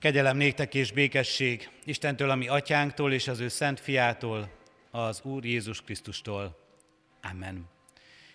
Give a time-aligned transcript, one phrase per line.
[0.00, 4.50] Kegyelem néktek és békesség Istentől, ami atyánktól és az ő szent fiától,
[4.90, 6.58] az Úr Jézus Krisztustól.
[7.30, 7.68] Amen.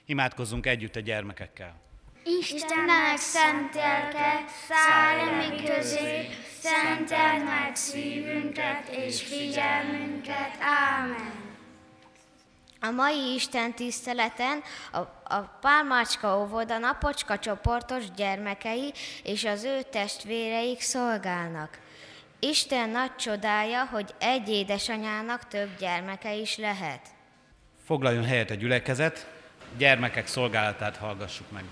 [0.05, 1.81] Imádkozzunk együtt a gyermekekkel.
[2.23, 6.29] Istennek szent lelke, szállj mi közé,
[6.59, 10.57] szenteld meg szívünket és figyelmünket.
[10.59, 11.42] Ámen.
[12.85, 14.61] A mai Isten tiszteleten
[14.91, 18.93] a, a Pálmácska óvoda napocska csoportos gyermekei
[19.23, 21.79] és az ő testvéreik szolgálnak.
[22.39, 27.01] Isten nagy csodája, hogy egy édesanyának több gyermeke is lehet.
[27.85, 29.27] Foglaljon helyet a gyülekezet,
[29.77, 31.63] gyermekek szolgálatát hallgassuk meg.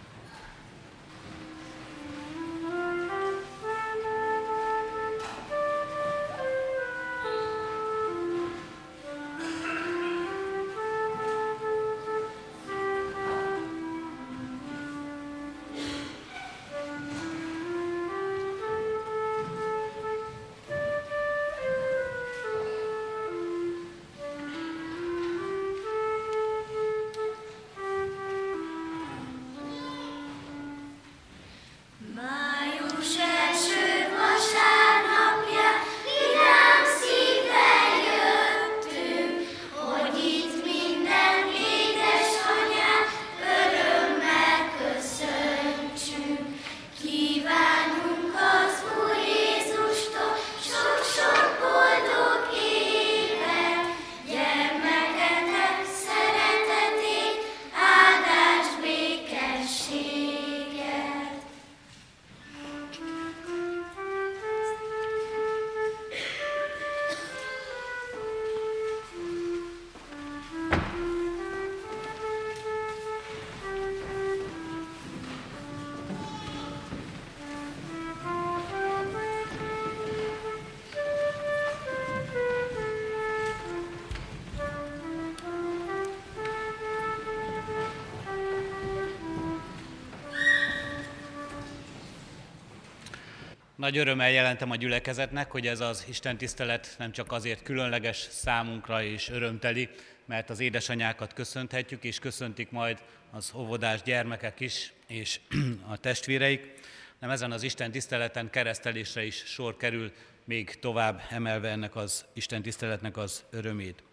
[93.82, 99.04] Nagy örömmel jelentem a gyülekezetnek, hogy ez az Isten tisztelet nem csak azért különleges számunkra
[99.04, 99.90] és örömteli,
[100.26, 105.40] mert az édesanyákat köszönhetjük, és köszöntik majd az óvodás gyermekek is, és
[105.92, 106.74] a testvéreik,
[107.20, 110.12] nem ezen az Isten tiszteleten keresztelésre is sor kerül,
[110.44, 114.04] még tovább emelve ennek az Isten tiszteletnek az örömét.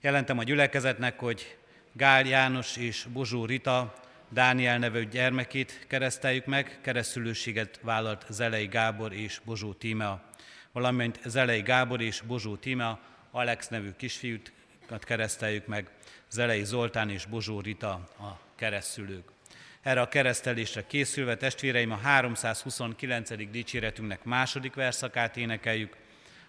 [0.00, 1.56] Jelentem a gyülekezetnek, hogy
[1.92, 3.94] Gál János és Bozsó Rita
[4.28, 10.24] Dániel nevű gyermekét kereszteljük meg, keresztülőséget vállalt Zelei Gábor és Bozsó Tímea,
[10.72, 14.52] valamint Zelei Gábor és Bozsó Tímea, Alex nevű kisfiút
[15.00, 15.90] kereszteljük meg,
[16.30, 19.28] Zelei Zoltán és Bozsó Rita a keresztülők.
[19.82, 23.50] Erre a keresztelésre készülve testvéreim a 329.
[23.50, 25.96] dicséretünknek második verszakát énekeljük,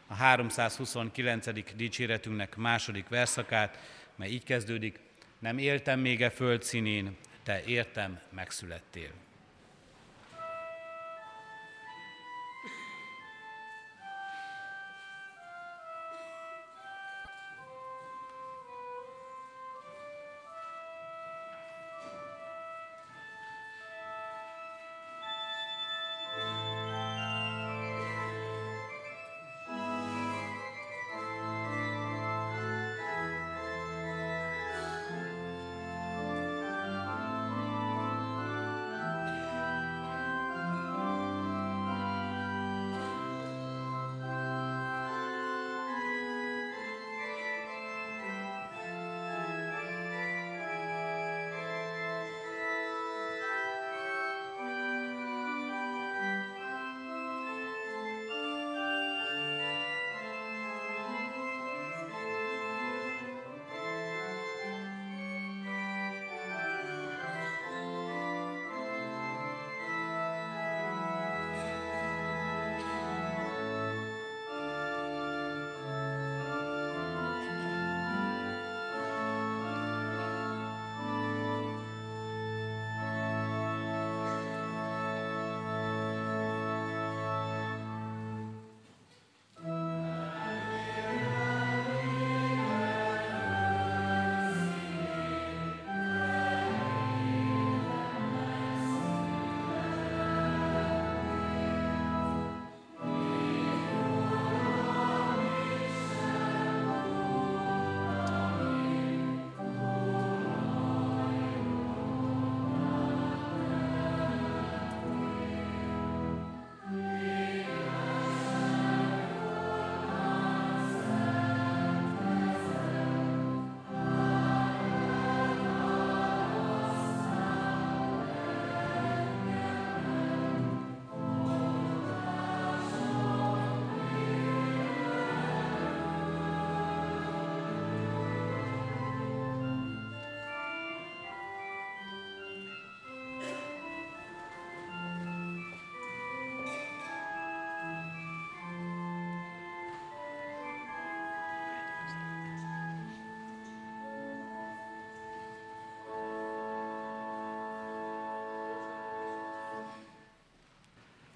[0.07, 1.75] a 329.
[1.75, 3.79] dicséretünknek második verszakát,
[4.15, 4.99] mely így kezdődik,
[5.39, 9.24] nem éltem még e föld színén, te értem megszülettél.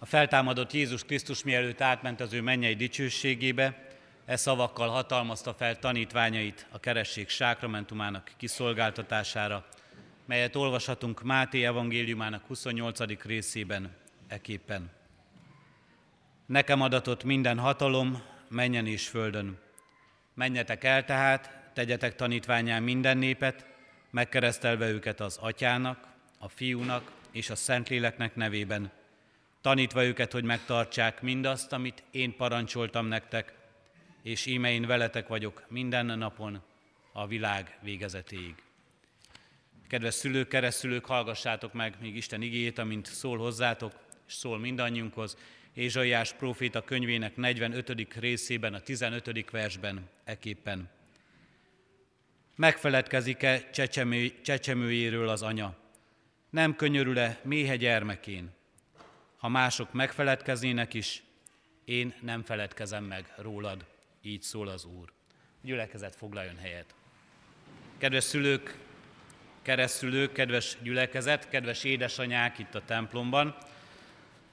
[0.10, 3.88] Feltámadott Jézus Krisztus mielőtt átment az ő mennyei dicsőségébe,
[4.26, 9.66] e szavakkal hatalmazta fel tanítványait a keresség sákramentumának kiszolgáltatására,
[10.26, 13.24] melyet olvashatunk Máté evangéliumának 28.
[13.24, 13.96] részében
[14.28, 14.90] eképpen.
[16.46, 19.58] Nekem adatott minden hatalom, menjen és földön.
[20.34, 23.66] Menjetek el tehát, tegyetek tanítványán minden népet,
[24.10, 26.08] megkeresztelve őket az atyának,
[26.40, 28.92] a fiúnak és a szentléleknek nevében,
[29.62, 33.54] tanítva őket, hogy megtartsák mindazt, amit én parancsoltam nektek,
[34.22, 36.62] és íme én veletek vagyok minden napon
[37.12, 38.56] a világ végezetéig.
[39.88, 43.94] Kedves szülők, keresztülők, hallgassátok meg még Isten igéjét, amint szól hozzátok,
[44.28, 45.38] és szól mindannyiunkhoz.
[45.74, 48.14] Ézsaiás próféta könyvének 45.
[48.14, 49.50] részében, a 15.
[49.52, 50.90] versben eképpen.
[52.56, 55.76] Megfeledkezik-e csecsemő, csecsemőjéről az anya?
[56.50, 58.50] Nem könyörül-e méhe gyermekén?
[59.39, 61.24] Ha mások megfeledkeznének is,
[61.86, 63.86] én nem feledkezem meg rólad,
[64.21, 65.12] így szól az Úr.
[65.62, 66.95] Gyülekezet foglaljon helyet.
[67.97, 68.77] Kedves szülők,
[69.62, 73.56] keresztülők, kedves gyülekezet, kedves édesanyák itt a templomban,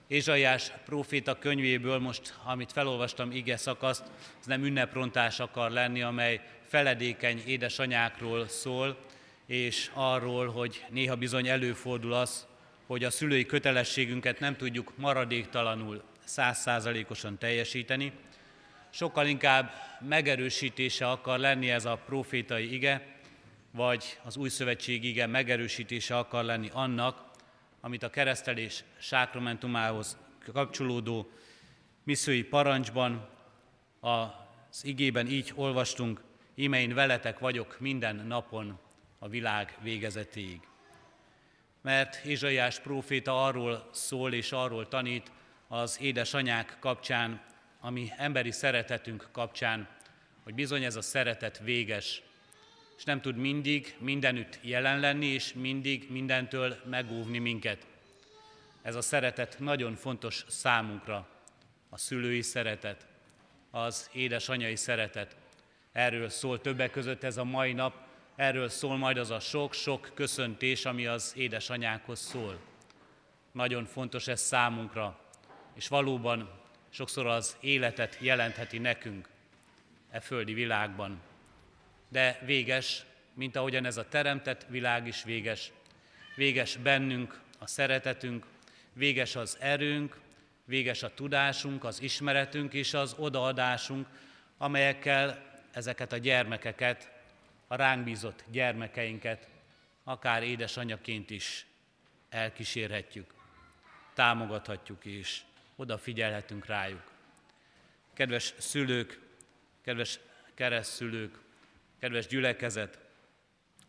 [0.06, 4.04] Ézsaiás próféta könyvéből most, amit felolvastam, ige szakaszt,
[4.40, 8.98] ez nem ünneprontás akar lenni, amely feledékeny édesanyákról szól,
[9.46, 12.46] és arról, hogy néha bizony előfordul az,
[12.86, 18.12] hogy a szülői kötelességünket nem tudjuk maradéktalanul, százszázalékosan teljesíteni.
[18.90, 23.06] Sokkal inkább megerősítése akar lenni ez a profétai ige,
[23.70, 27.24] vagy az új szövetség ige megerősítése akar lenni annak,
[27.80, 30.18] amit a keresztelés sákramentumához
[30.52, 31.30] kapcsolódó
[32.02, 33.28] misszői parancsban,
[34.00, 36.22] az igében így olvastunk,
[36.54, 38.78] íme én veletek vagyok minden napon
[39.18, 40.60] a világ végezetéig.
[41.86, 45.30] Mert Ézsaiás próféta arról szól és arról tanít
[45.68, 47.40] az édesanyák kapcsán,
[47.80, 49.88] ami emberi szeretetünk kapcsán,
[50.42, 52.22] hogy bizony ez a szeretet véges,
[52.96, 57.86] és nem tud mindig mindenütt jelen lenni, és mindig mindentől megóvni minket.
[58.82, 61.28] Ez a szeretet nagyon fontos számunkra,
[61.88, 63.06] a szülői szeretet,
[63.70, 65.36] az édesanyai szeretet.
[65.92, 68.05] Erről szól többek között ez a mai nap,
[68.36, 72.58] erről szól majd az a sok-sok köszöntés, ami az édesanyákhoz szól.
[73.52, 75.20] Nagyon fontos ez számunkra,
[75.74, 76.50] és valóban
[76.90, 79.28] sokszor az életet jelentheti nekünk
[80.10, 81.20] e földi világban
[82.08, 83.04] de véges,
[83.34, 85.72] mint ahogyan ez a teremtett világ is véges.
[86.36, 88.46] Véges bennünk a szeretetünk,
[88.92, 90.18] véges az erőnk,
[90.64, 94.06] véges a tudásunk, az ismeretünk és az odaadásunk,
[94.58, 97.10] amelyekkel ezeket a gyermekeket,
[97.66, 99.48] a ránk bízott gyermekeinket,
[100.04, 101.66] akár édesanyaként is
[102.28, 103.34] elkísérhetjük,
[104.14, 105.40] támogathatjuk és
[105.76, 107.12] odafigyelhetünk rájuk.
[108.12, 109.20] Kedves szülők,
[109.82, 110.18] kedves
[110.54, 111.38] keresztszülők,
[111.98, 112.98] Kedves gyülekezet,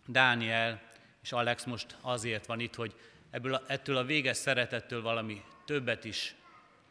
[0.06, 0.82] Dániel
[1.24, 2.96] és Alex most azért van itt, hogy
[3.30, 6.36] ebből a, ettől a véges szeretettől valami többet is,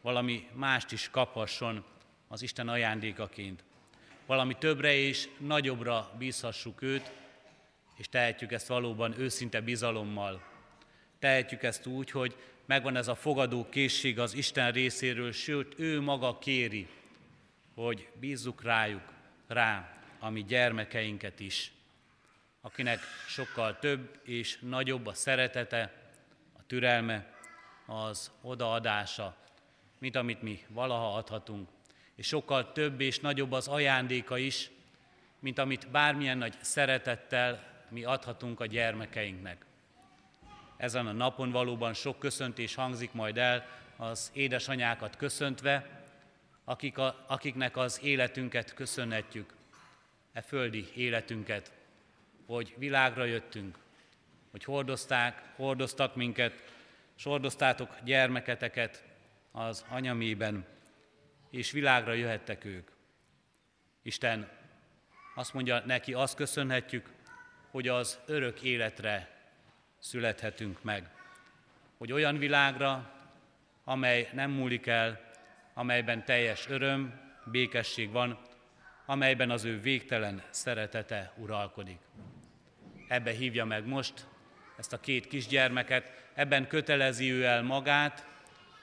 [0.01, 1.85] valami mást is kaphasson
[2.29, 3.65] az Isten ajándékaként.
[4.27, 7.13] Valami többre és nagyobbra bízhassuk őt,
[7.97, 10.43] és tehetjük ezt valóban őszinte bizalommal.
[11.19, 16.39] Tehetjük ezt úgy, hogy megvan ez a fogadó készség az Isten részéről, sőt, ő maga
[16.39, 16.89] kéri,
[17.75, 19.13] hogy bízzuk rájuk,
[19.47, 21.73] rá, a mi gyermekeinket is,
[22.61, 26.11] akinek sokkal több és nagyobb a szeretete,
[26.59, 27.35] a türelme,
[27.87, 29.37] az odaadása,
[29.99, 31.69] mint amit mi valaha adhatunk.
[32.17, 34.71] És sokkal több és nagyobb az ajándéka is,
[35.39, 39.65] mint amit bármilyen nagy szeretettel mi adhatunk a gyermekeinknek.
[40.77, 46.05] Ezen a napon valóban sok köszöntés hangzik majd el az édesanyákat köszöntve,
[46.65, 49.55] akik a, akiknek az életünket köszönhetjük,
[50.33, 51.73] e földi életünket,
[52.47, 53.79] hogy világra jöttünk,
[54.51, 56.53] hogy hordozták, hordoztak minket,
[57.17, 59.05] és hordoztátok gyermeketeket
[59.53, 60.65] az anyamében,
[61.57, 62.91] és világra jöhettek ők.
[64.03, 64.49] Isten
[65.35, 67.13] azt mondja neki, azt köszönhetjük,
[67.71, 69.41] hogy az örök életre
[69.99, 71.11] születhetünk meg.
[71.99, 73.13] Hogy olyan világra,
[73.85, 75.31] amely nem múlik el,
[75.75, 78.39] amelyben teljes öröm, békesség van,
[79.07, 81.99] amelyben az ő végtelen szeretete uralkodik.
[83.09, 84.27] Ebbe hívja meg most
[84.79, 88.27] ezt a két kisgyermeket, ebben kötelezi ő el magát,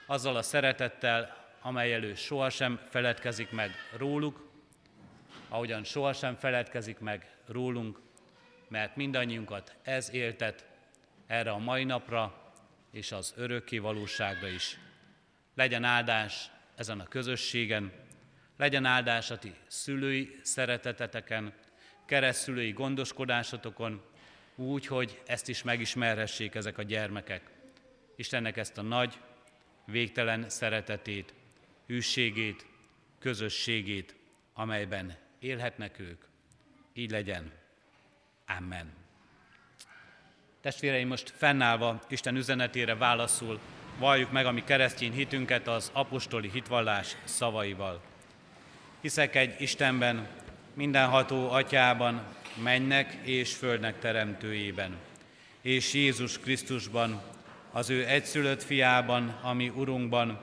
[0.06, 4.48] azzal a szeretettel, amely elő sohasem feledkezik meg róluk,
[5.48, 8.00] ahogyan sohasem feledkezik meg rólunk,
[8.68, 10.66] mert mindannyiunkat ez éltet
[11.26, 12.52] erre a mai napra
[12.90, 14.78] és az örökké valóságra is.
[15.54, 17.92] Legyen áldás ezen a közösségen,
[18.56, 21.52] legyen áldás a ti szülői szereteteteken,
[22.06, 24.02] keresztülői gondoskodásotokon,
[24.54, 27.50] úgy, hogy ezt is megismerhessék ezek a gyermekek.
[28.16, 29.20] Istennek ezt a nagy,
[29.86, 31.34] végtelen szeretetét,
[31.86, 32.66] hűségét,
[33.18, 34.14] közösségét,
[34.54, 36.24] amelyben élhetnek ők.
[36.92, 37.52] Így legyen.
[38.58, 38.92] Amen.
[40.60, 43.60] Testvéreim, most fennállva Isten üzenetére válaszul,
[43.98, 48.02] valljuk meg a mi keresztény hitünket az apostoli hitvallás szavaival.
[49.00, 50.28] Hiszek egy Istenben,
[50.74, 52.22] mindenható atyában,
[52.62, 54.96] mennek és földnek teremtőjében,
[55.60, 57.22] és Jézus Krisztusban,
[57.72, 60.40] az ő egyszülött fiában, ami Urunkban,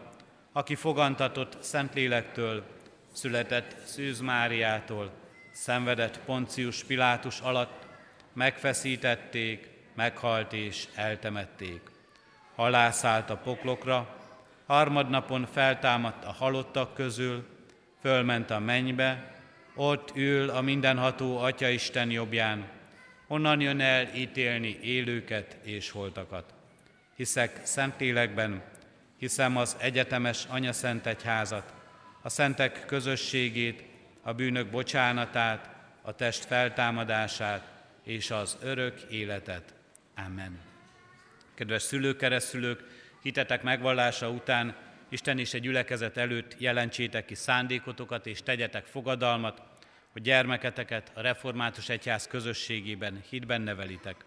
[0.51, 2.63] aki fogantatott Szentlélektől,
[3.13, 5.11] született Szűz Máriától,
[5.51, 7.87] szenvedett Poncius Pilátus alatt,
[8.33, 11.81] megfeszítették, meghalt és eltemették.
[12.55, 14.15] Halászállt a poklokra,
[14.65, 17.47] harmadnapon feltámadt a halottak közül,
[18.01, 19.35] fölment a mennybe,
[19.75, 22.69] ott ül a mindenható Atya Isten jobbján,
[23.27, 26.53] onnan jön el ítélni élőket és holtakat.
[27.15, 28.63] Hiszek Szentlélekben,
[29.21, 31.73] hiszem az egyetemes Anya Szent Egyházat,
[32.21, 33.83] a szentek közösségét,
[34.21, 35.69] a bűnök bocsánatát,
[36.01, 37.67] a test feltámadását
[38.03, 39.73] és az örök életet.
[40.25, 40.59] Amen.
[41.53, 42.83] Kedves szülők, keresztülők,
[43.21, 44.75] hitetek megvallása után
[45.09, 49.61] Isten is egy gyülekezet előtt jelentsétek ki szándékotokat és tegyetek fogadalmat,
[50.11, 54.25] hogy gyermeketeket a református egyház közösségében hitben nevelitek.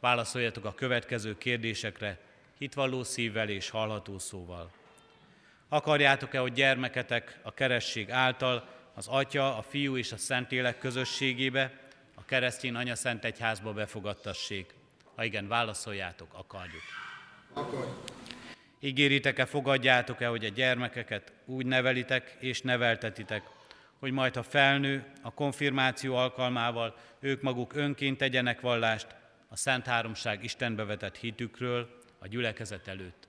[0.00, 2.28] Válaszoljatok a következő kérdésekre
[2.60, 4.70] hitvalló szívvel és hallható szóval.
[5.68, 11.72] Akarjátok-e, hogy gyermeketek a keresség által az Atya, a Fiú és a Szentlélek közösségébe,
[12.14, 14.74] a keresztény Anya Szent Egyházba befogadtassék?
[15.14, 16.82] Ha igen, válaszoljátok, akarjuk.
[17.52, 18.04] Akarjuk.
[18.80, 23.42] Ígéritek-e, fogadjátok-e, hogy a gyermekeket úgy nevelitek és neveltetitek,
[23.98, 29.06] hogy majd ha felnő, a konfirmáció alkalmával ők maguk önként tegyenek vallást
[29.48, 33.28] a Szent Háromság Istenbe vetett hitükről a gyülekezet előtt.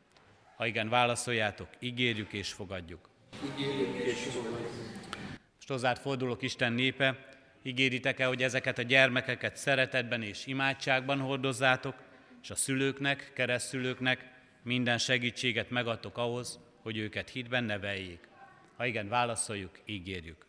[0.55, 3.09] Ha igen, válaszoljátok, ígérjük és fogadjuk.
[3.59, 4.69] Ígérjük és fogadjuk.
[5.55, 7.29] Most hozzád fordulok Isten népe,
[7.63, 11.95] ígéritek-e, hogy ezeket a gyermekeket szeretetben és imádságban hordozzátok,
[12.41, 14.31] és a szülőknek, keresztülőknek
[14.63, 18.27] minden segítséget megadtok ahhoz, hogy őket hitben neveljék.
[18.77, 20.45] Ha igen, válaszoljuk, ígérjük.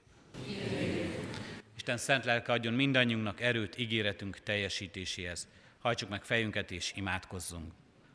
[1.76, 5.48] Isten szent lelke adjon mindannyiunknak erőt ígéretünk teljesítéséhez.
[5.80, 7.72] Hajtsuk meg fejünket és imádkozzunk.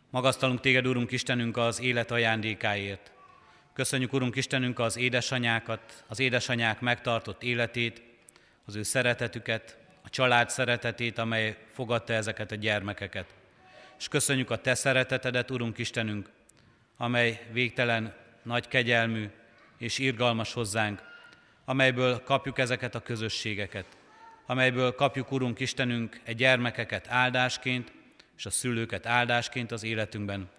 [0.10, 3.12] Magasztalunk téged, Urunk Istenünk, az élet ajándékáért.
[3.74, 8.02] Köszönjük, Urunk Istenünk, az édesanyákat, az édesanyák megtartott életét,
[8.66, 13.26] az ő szeretetüket, a család szeretetét, amely fogadta ezeket a gyermekeket.
[14.00, 16.30] És köszönjük a Te szeretetedet, Urunk Istenünk,
[16.98, 19.30] amely végtelen, nagy kegyelmű
[19.78, 21.02] és irgalmas hozzánk,
[21.66, 23.86] amelyből kapjuk ezeket a közösségeket,
[24.46, 27.92] amelyből kapjuk, Urunk Istenünk, egy gyermekeket áldásként,
[28.38, 30.50] és a szülőket áldásként az életünkben,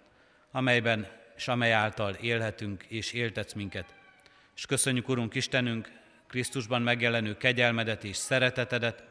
[0.51, 3.93] amelyben és amely által élhetünk és éltetsz minket.
[4.55, 5.91] És köszönjük, Urunk Istenünk,
[6.27, 9.03] Krisztusban megjelenő kegyelmedet és szeretetedet,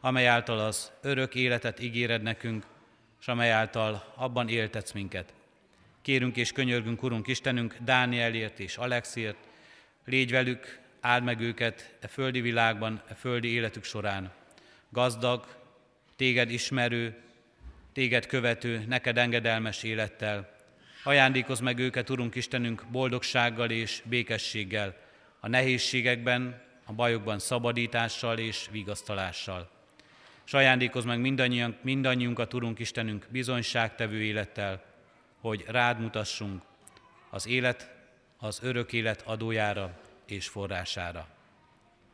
[0.00, 2.66] amely által az örök életet ígéred nekünk,
[3.20, 5.34] és amely által abban éltetsz minket.
[6.02, 9.38] Kérünk és könyörgünk, Urunk Istenünk, Dánielért és Alexért,
[10.04, 14.32] légy velük, áld meg őket e földi világban, e földi életük során.
[14.88, 15.46] Gazdag,
[16.16, 17.16] téged ismerő,
[17.92, 20.56] téged követő, neked engedelmes élettel.
[21.04, 24.96] Ajándékozz meg őket, Urunk Istenünk, boldogsággal és békességgel,
[25.40, 29.70] a nehézségekben, a bajokban szabadítással és vigasztalással.
[30.46, 34.84] És ajándékozz meg mindannyiunk, mindannyiunkat, Urunk Istenünk, bizonyságtevő élettel,
[35.40, 36.62] hogy rád mutassunk
[37.30, 37.90] az élet,
[38.38, 41.28] az örök élet adójára és forrására.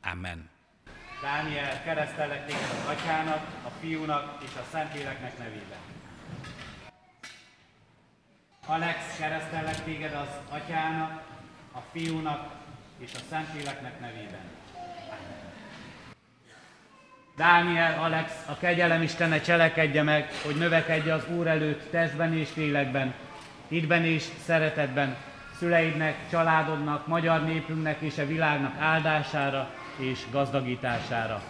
[0.02, 0.53] Amen.
[1.24, 5.78] Dániel, keresztellek téged az Atyának, a Fiúnak és a Szentléleknek nevében.
[8.66, 11.22] Alex, keresztellek téged az Atyának,
[11.72, 12.50] a Fiúnak
[12.98, 14.40] és a Szentléleknek nevében.
[17.36, 23.14] Dániel, Alex, a kegyelem Istene cselekedje meg, hogy növekedje az Úr előtt testben és lélekben,
[23.68, 25.16] hitben és szeretetben,
[25.58, 31.42] szüleidnek, családodnak, magyar népünknek és a világnak áldására és gazdagítására.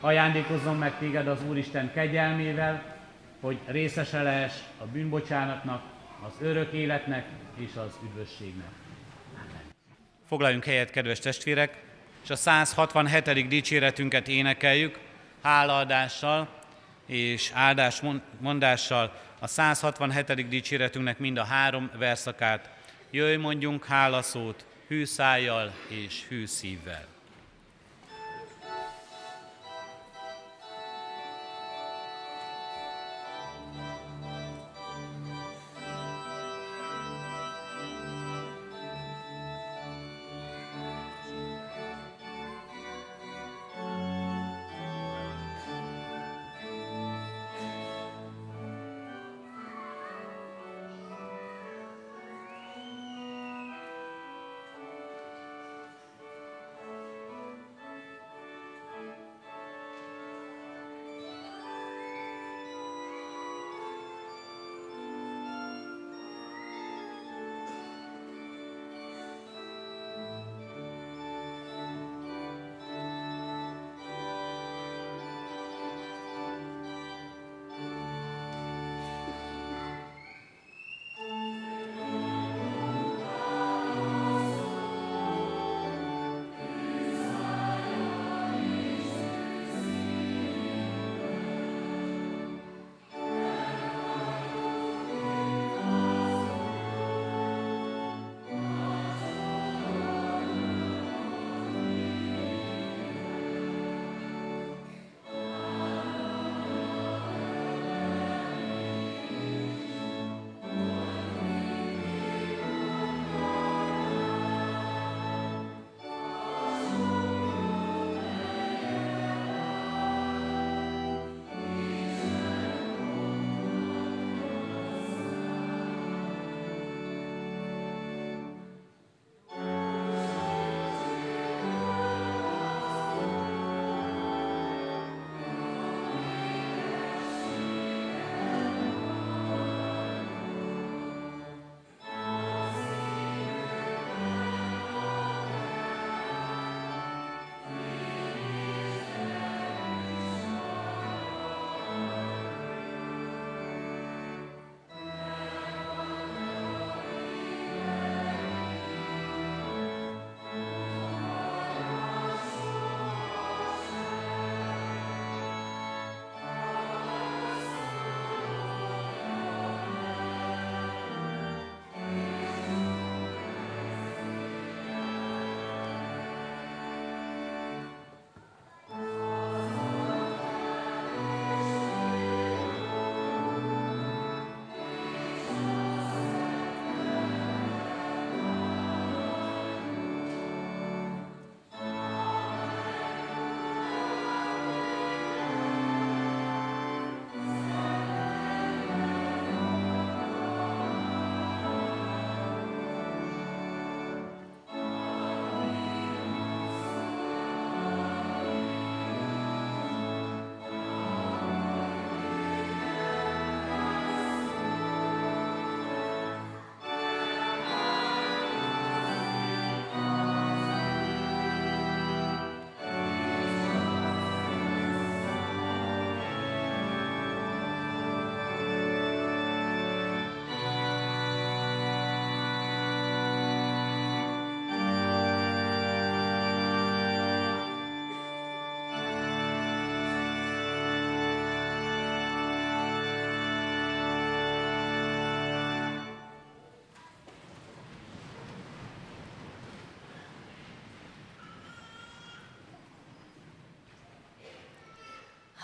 [0.00, 2.96] Ajándékozzon meg téged az Úristen kegyelmével,
[3.40, 5.82] hogy részese lehess a bűnbocsánatnak,
[6.26, 8.68] az örök életnek és az üdvösségnek.
[10.28, 11.82] Foglaljunk helyet, kedves testvérek,
[12.22, 13.48] és a 167.
[13.48, 14.98] dicséretünket énekeljük,
[15.42, 16.48] hálaadással
[17.06, 20.48] és áldásmondással a 167.
[20.48, 22.70] dicséretünknek mind a három verszakát
[23.10, 27.13] jöjj mondjunk hálaszót, hű szájjal és hű szívvel.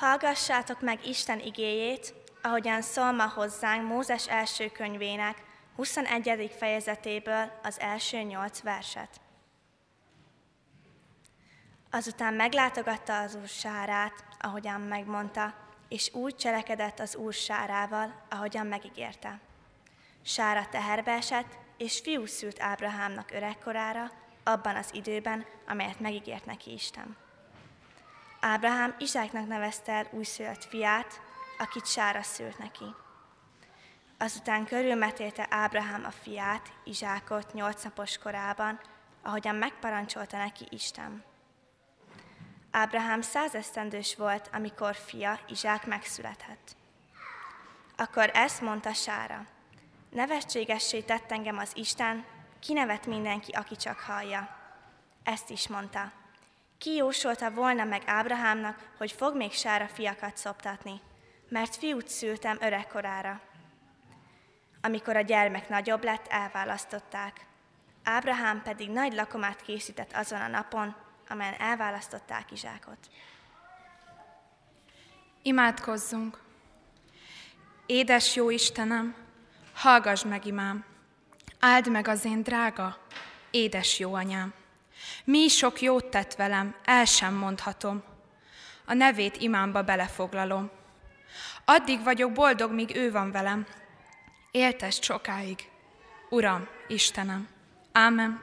[0.00, 5.42] Hallgassátok meg Isten igéjét, ahogyan szól ma hozzánk Mózes első könyvének
[5.76, 6.54] 21.
[6.58, 9.20] fejezetéből az első nyolc verset.
[11.90, 15.54] Azután meglátogatta az úr sárát, ahogyan megmondta,
[15.88, 19.40] és úgy cselekedett az úr sárával, ahogyan megígérte.
[20.22, 24.10] Sára teherbe esett, és fiú szült Ábrahámnak öregkorára,
[24.44, 27.16] abban az időben, amelyet megígért neki Isten.
[28.40, 31.20] Ábrahám Izsáknak nevezte el újszülött fiát,
[31.58, 32.84] akit Sára szült neki.
[34.18, 38.80] Azután körülmetélte Ábrahám a fiát, Izsákot nyolc napos korában,
[39.22, 41.24] ahogyan megparancsolta neki Isten.
[42.70, 46.76] Ábrahám százesztendős volt, amikor fia, Izsák megszületett.
[47.96, 49.46] Akkor ezt mondta Sára,
[50.10, 52.24] nevetségessé tett engem az Isten,
[52.60, 54.56] kinevet mindenki, aki csak hallja.
[55.24, 56.12] Ezt is mondta,
[56.80, 61.00] ki jósolta volna meg Ábrahámnak, hogy fog még sára fiakat szoptatni,
[61.48, 63.40] mert fiút szültem öregkorára.
[64.82, 67.46] Amikor a gyermek nagyobb lett, elválasztották.
[68.04, 70.94] Ábrahám pedig nagy lakomát készített azon a napon,
[71.28, 72.98] amelyen elválasztották Izsákot.
[75.42, 76.40] Imádkozzunk!
[77.86, 79.14] Édes jó Istenem,
[79.74, 80.84] hallgass meg imám,
[81.58, 82.98] áld meg az én drága,
[83.50, 84.59] édes jó anyám.
[85.30, 88.02] Mi sok jót tett velem, el sem mondhatom.
[88.84, 90.70] A nevét imámba belefoglalom.
[91.64, 93.66] Addig vagyok boldog, míg ő van velem.
[94.50, 95.68] Éltest sokáig.
[96.30, 97.48] Uram, Istenem.
[97.92, 98.42] Ámen.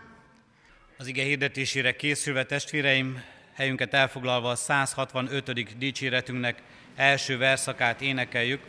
[0.98, 3.24] Az ige hirdetésére készülve testvéreim,
[3.54, 5.78] helyünket elfoglalva a 165.
[5.78, 6.62] dicséretünknek
[6.96, 8.64] első verszakát énekeljük.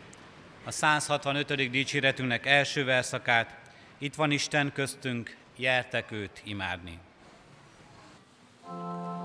[0.65, 1.71] A 165.
[1.71, 3.57] dicséretünknek első verszakát,
[3.99, 6.99] itt van Isten köztünk, jertek őt imádni.
[8.71, 9.18] Música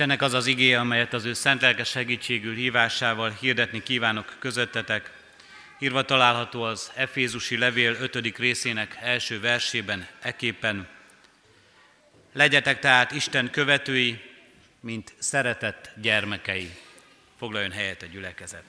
[0.00, 5.10] Istennek az az igéje, amelyet az ő szent lelke segítségül hívásával hirdetni kívánok közöttetek.
[5.78, 8.36] Írva található az Efézusi levél 5.
[8.38, 10.88] részének első versében, eképpen.
[12.32, 14.20] Legyetek tehát Isten követői,
[14.80, 16.70] mint szeretett gyermekei.
[17.38, 18.64] Foglaljon helyet a gyülekezet.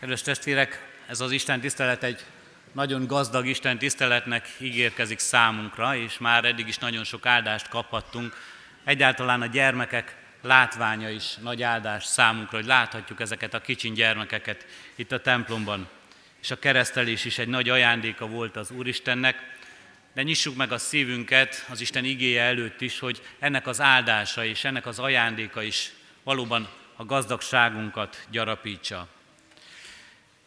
[0.00, 2.24] Kedves testvérek, ez az Isten tisztelet egy
[2.72, 8.36] nagyon gazdag Isten tiszteletnek ígérkezik számunkra, és már eddig is nagyon sok áldást kaphattunk.
[8.84, 15.12] Egyáltalán a gyermekek látványa is nagy áldás számunkra, hogy láthatjuk ezeket a kicsin gyermekeket itt
[15.12, 15.88] a templomban.
[16.42, 19.36] És a keresztelés is egy nagy ajándéka volt az Úristennek,
[20.14, 24.64] de nyissuk meg a szívünket az Isten igéje előtt is, hogy ennek az áldása és
[24.64, 29.08] ennek az ajándéka is valóban a gazdagságunkat gyarapítsa.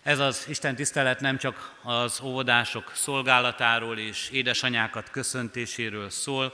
[0.03, 6.53] Ez az Isten tisztelet nem csak az óvodások szolgálatáról és édesanyákat köszöntéséről szól,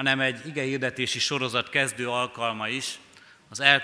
[0.00, 2.98] hanem egy igehirdetési sorozat kezdő alkalma is.
[3.48, 3.82] Az, el,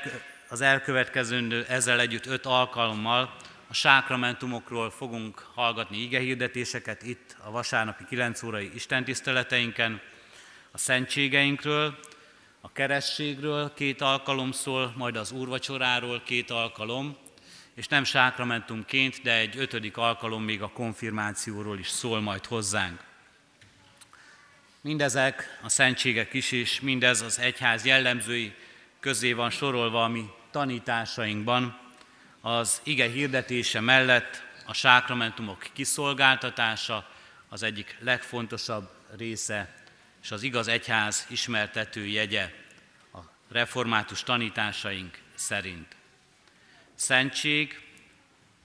[0.49, 3.37] az elkövetkező ezzel együtt öt alkalommal
[3.69, 10.01] a sákramentumokról fogunk hallgatni igehirdetéseket itt a vasárnapi 9 órai istentiszteleteinken,
[10.71, 11.99] a szentségeinkről,
[12.61, 17.17] a kerességről két alkalom szól, majd az úrvacsoráról két alkalom,
[17.75, 23.05] és nem sákramentumként, de egy ötödik alkalom még a konfirmációról is szól majd hozzánk.
[24.87, 28.55] Mindezek a szentségek is, és mindez az egyház jellemzői
[29.01, 31.81] közé van sorolva a mi tanításainkban,
[32.41, 37.11] az ige hirdetése mellett a sákramentumok kiszolgáltatása
[37.49, 39.75] az egyik legfontosabb része,
[40.23, 42.51] és az igaz egyház ismertető jegye
[43.13, 43.19] a
[43.51, 45.97] református tanításaink szerint.
[46.95, 47.81] Szentség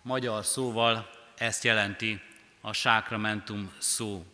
[0.02, 2.22] magyar szóval ezt jelenti
[2.62, 4.26] a sákramentum szó.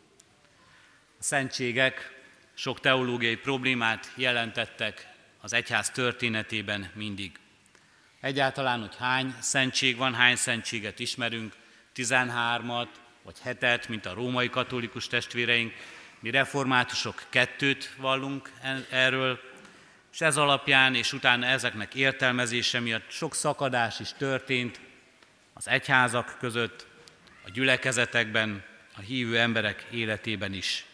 [1.19, 2.15] A szentségek
[2.53, 5.07] sok teológiai problémát jelentettek
[5.41, 7.31] az egyház történetében mindig.
[8.21, 11.53] Egyáltalán, hogy hány szentség van, hány szentséget ismerünk,
[11.95, 12.87] 13-at
[13.23, 15.73] vagy 7-et, mint a római katolikus testvéreink,
[16.19, 18.51] mi reformátusok kettőt vallunk
[18.89, 19.39] erről,
[20.13, 24.79] és ez alapján és utána ezeknek értelmezése miatt sok szakadás is történt
[25.53, 26.87] az egyházak között,
[27.45, 28.63] a gyülekezetekben,
[28.95, 30.85] a hívő emberek életében is.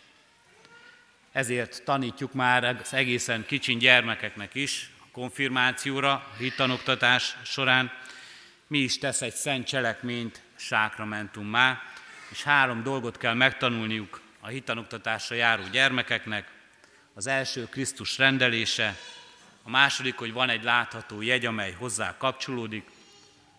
[1.34, 7.91] Ezért tanítjuk már az egészen kicsin gyermekeknek is a konfirmációra, a hittanoktatás során,
[8.67, 11.82] mi is tesz egy szent cselekményt sákramentummá,
[12.30, 16.52] és három dolgot kell megtanulniuk a hitanoktatásra járó gyermekeknek.
[17.13, 18.98] Az első Krisztus rendelése,
[19.63, 22.89] a második, hogy van egy látható jegy, amely hozzá kapcsolódik,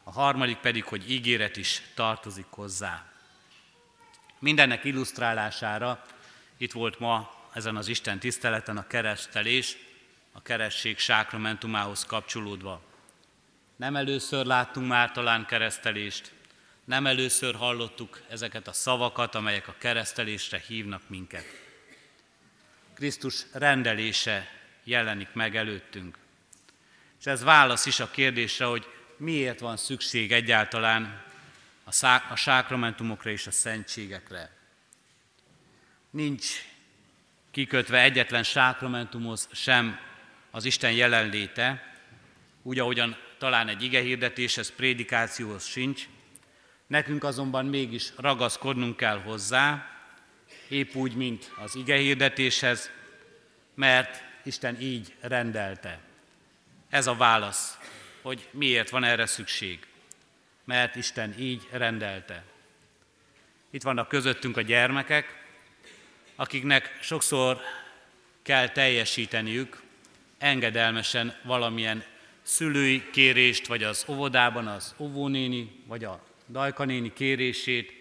[0.02, 3.04] a harmadik pedig, hogy ígéret is tartozik hozzá.
[4.38, 6.04] Mindennek illusztrálására
[6.56, 9.76] itt volt ma ezen az Isten tiszteleten a keresztelés,
[10.32, 12.82] a keresség sákramentumához kapcsolódva.
[13.76, 16.32] Nem először láttunk már talán keresztelést,
[16.84, 21.44] nem először hallottuk ezeket a szavakat, amelyek a keresztelésre hívnak minket.
[22.94, 24.50] Krisztus rendelése
[24.84, 26.18] jelenik meg előttünk.
[27.20, 28.86] És ez válasz is a kérdésre, hogy
[29.16, 31.22] miért van szükség egyáltalán
[31.84, 34.56] a, szá- a sákramentumokra és a szentségekre.
[36.10, 36.73] Nincs
[37.54, 39.98] kikötve egyetlen sákramentumhoz sem
[40.50, 41.92] az Isten jelenléte,
[42.62, 46.08] úgy, ahogyan talán egy igehirdetéshez, prédikációhoz sincs,
[46.86, 49.90] nekünk azonban mégis ragaszkodnunk kell hozzá,
[50.68, 52.90] épp úgy, mint az igehirdetéshez,
[53.74, 56.00] mert Isten így rendelte.
[56.88, 57.78] Ez a válasz,
[58.22, 59.86] hogy miért van erre szükség.
[60.64, 62.44] Mert Isten így rendelte.
[63.70, 65.43] Itt vannak közöttünk a gyermekek,
[66.36, 67.60] akiknek sokszor
[68.42, 69.82] kell teljesíteniük
[70.38, 72.04] engedelmesen valamilyen
[72.42, 77.92] szülői kérést, vagy az óvodában az óvónéni, vagy a dajkanéni kérését,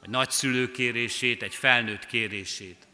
[0.00, 2.86] vagy nagyszülő kérését, egy felnőtt kérését.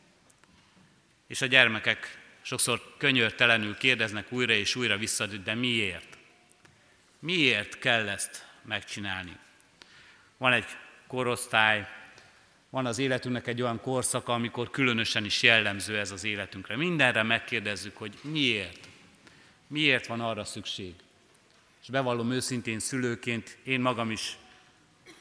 [1.26, 6.18] És a gyermekek sokszor könyörtelenül kérdeznek újra és újra vissza, de miért?
[7.18, 9.36] Miért kell ezt megcsinálni?
[10.36, 10.66] Van egy
[11.06, 11.88] korosztály,
[12.70, 16.76] van az életünknek egy olyan korszaka, amikor különösen is jellemző ez az életünkre.
[16.76, 18.88] Mindenre megkérdezzük, hogy miért?
[19.66, 20.94] Miért van arra szükség?
[21.82, 24.36] És bevallom őszintén szülőként, én magam is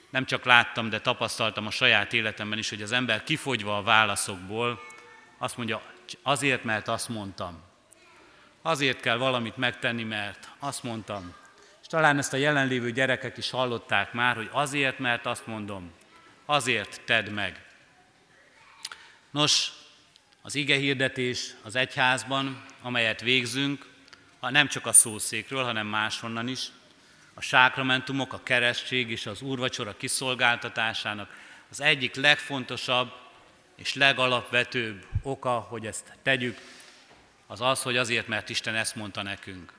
[0.10, 4.80] nem csak láttam, de tapasztaltam a saját életemben is, hogy az ember kifogyva a válaszokból
[5.38, 5.82] azt mondja,
[6.22, 7.62] azért, mert azt mondtam.
[8.62, 11.34] Azért kell valamit megtenni, mert azt mondtam.
[11.82, 15.92] És talán ezt a jelenlévő gyerekek is hallották már, hogy azért, mert azt mondom.
[16.50, 17.62] Azért tedd meg.
[19.32, 19.72] Nos,
[20.42, 23.90] az ige hirdetés az egyházban, amelyet végzünk,
[24.40, 26.68] nem csak a szószékről, hanem máshonnan is,
[27.34, 31.30] a sákramentumok, a keresztség és az úrvacsora kiszolgáltatásának
[31.70, 33.12] az egyik legfontosabb
[33.76, 36.58] és legalapvetőbb oka, hogy ezt tegyük,
[37.48, 39.74] az az, hogy azért, mert Isten ezt mondta nekünk.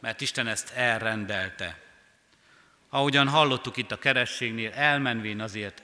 [0.00, 1.83] Mert Isten ezt elrendelte.
[2.94, 5.82] Ahogyan hallottuk itt a kerességnél, elmenvén azért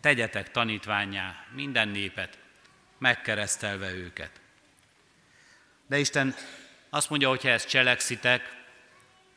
[0.00, 2.38] tegyetek tanítványá minden népet,
[2.98, 4.30] megkeresztelve őket.
[5.86, 6.34] De Isten
[6.90, 8.56] azt mondja, hogy ha ezt cselekszitek,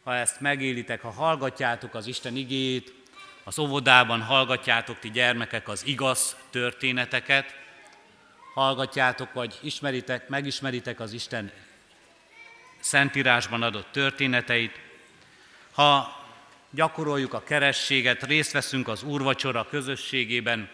[0.03, 2.93] ha ezt megélitek, ha hallgatjátok az Isten igéjét,
[3.43, 7.55] az óvodában hallgatjátok ti gyermekek az igaz történeteket,
[8.53, 11.51] hallgatjátok, vagy ismeritek, megismeritek az Isten
[12.79, 14.79] szentírásban adott történeteit,
[15.71, 16.16] ha
[16.77, 20.69] gyakoroljuk a kerességet, részt veszünk az úrvacsora közösségében,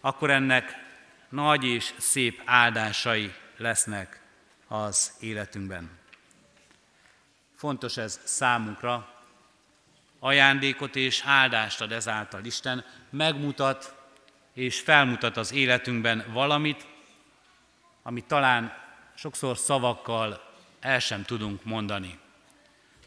[0.00, 0.74] akkor ennek
[1.28, 4.20] nagy és szép áldásai lesznek
[4.68, 5.90] az életünkben.
[7.56, 9.22] Fontos ez számunkra,
[10.18, 13.94] ajándékot és áldást ad ezáltal Isten, megmutat
[14.52, 16.86] és felmutat az életünkben valamit,
[18.02, 18.72] amit talán
[19.14, 22.18] sokszor szavakkal el sem tudunk mondani.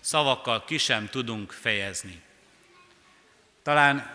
[0.09, 2.21] Szavakkal ki sem tudunk fejezni.
[3.63, 4.09] Talán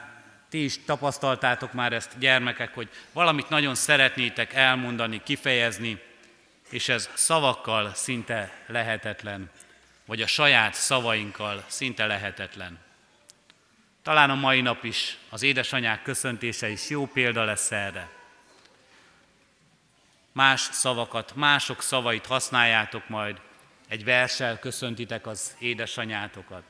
[0.49, 6.03] ti is tapasztaltátok már ezt, gyermekek, hogy valamit nagyon szeretnétek elmondani, kifejezni,
[6.71, 9.51] és ez szavakkal szinte lehetetlen,
[10.05, 12.79] vagy a saját szavainkkal szinte lehetetlen.
[14.03, 18.09] Talán a mai nap is az édesanyák köszöntése is jó példa lesz erre.
[20.33, 23.41] Más szavakat, mások szavait használjátok majd,
[23.95, 26.63] egy versel köszöntitek az édesanyátokat.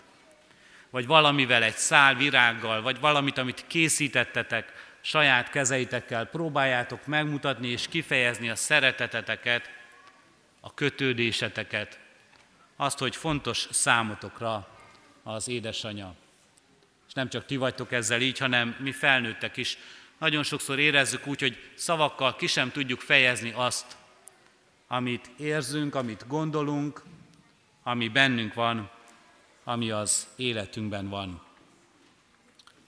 [0.91, 8.51] Vagy valamivel, egy szál virággal, vagy valamit, amit készítettetek saját kezeitekkel, próbáljátok megmutatni és kifejezni
[8.51, 9.71] a szereteteteket,
[10.61, 11.99] a kötődéseteket,
[12.77, 14.69] azt, hogy fontos számotokra
[15.23, 16.15] az édesanya.
[17.09, 19.79] És nem csak ti vagytok ezzel így, hanem mi felnőttek is.
[20.19, 23.97] Nagyon sokszor érezzük úgy, hogy szavakkal ki sem tudjuk fejezni azt,
[24.87, 27.03] amit érzünk, amit gondolunk,
[27.83, 28.90] ami bennünk van,
[29.64, 31.42] ami az életünkben van.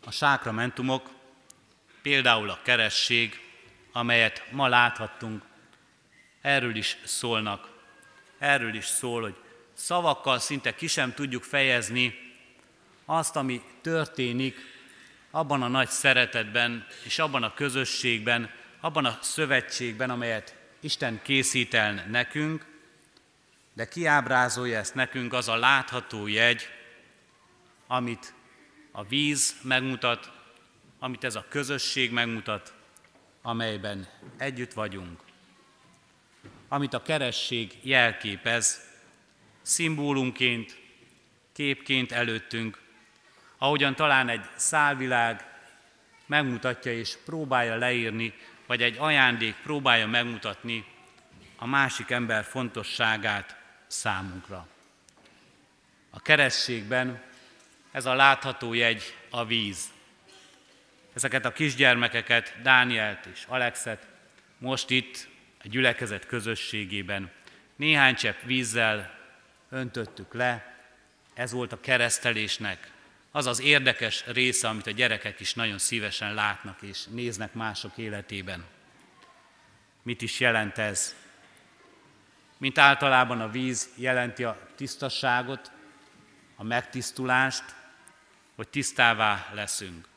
[0.04, 1.10] A sákramentumok,
[2.02, 3.40] például a keresség,
[3.92, 5.42] amelyet ma láthattunk,
[6.40, 7.74] erről is szólnak.
[8.38, 9.36] Erről is szól, hogy
[9.72, 12.14] szavakkal szinte ki sem tudjuk fejezni
[13.04, 14.56] azt, ami történik
[15.30, 20.55] abban a nagy szeretetben és abban a közösségben, abban a szövetségben, amelyet
[20.86, 22.66] Isten készít el nekünk,
[23.72, 26.68] de kiábrázolja ezt nekünk az a látható jegy,
[27.86, 28.34] amit
[28.90, 30.30] a víz megmutat,
[30.98, 32.74] amit ez a közösség megmutat,
[33.42, 35.20] amelyben együtt vagyunk,
[36.68, 38.80] amit a keresség jelképez,
[39.62, 40.78] szimbólumként,
[41.52, 42.80] képként előttünk,
[43.58, 45.60] ahogyan talán egy szálvilág
[46.26, 48.34] megmutatja és próbálja leírni,
[48.66, 50.84] vagy egy ajándék próbálja megmutatni
[51.56, 54.66] a másik ember fontosságát számunkra.
[56.10, 57.22] A kerességben
[57.92, 59.84] ez a látható jegy a víz.
[61.14, 64.06] Ezeket a kisgyermekeket, Dánielt és Alexet
[64.58, 65.28] most itt
[65.64, 67.30] a gyülekezet közösségében
[67.76, 69.18] néhány csepp vízzel
[69.70, 70.74] öntöttük le,
[71.34, 72.90] ez volt a keresztelésnek
[73.36, 78.64] az az érdekes része, amit a gyerekek is nagyon szívesen látnak és néznek mások életében.
[80.02, 81.14] Mit is jelent ez?
[82.56, 85.70] Mint általában a víz jelenti a tisztasságot,
[86.56, 87.64] a megtisztulást,
[88.54, 90.08] hogy tisztává leszünk.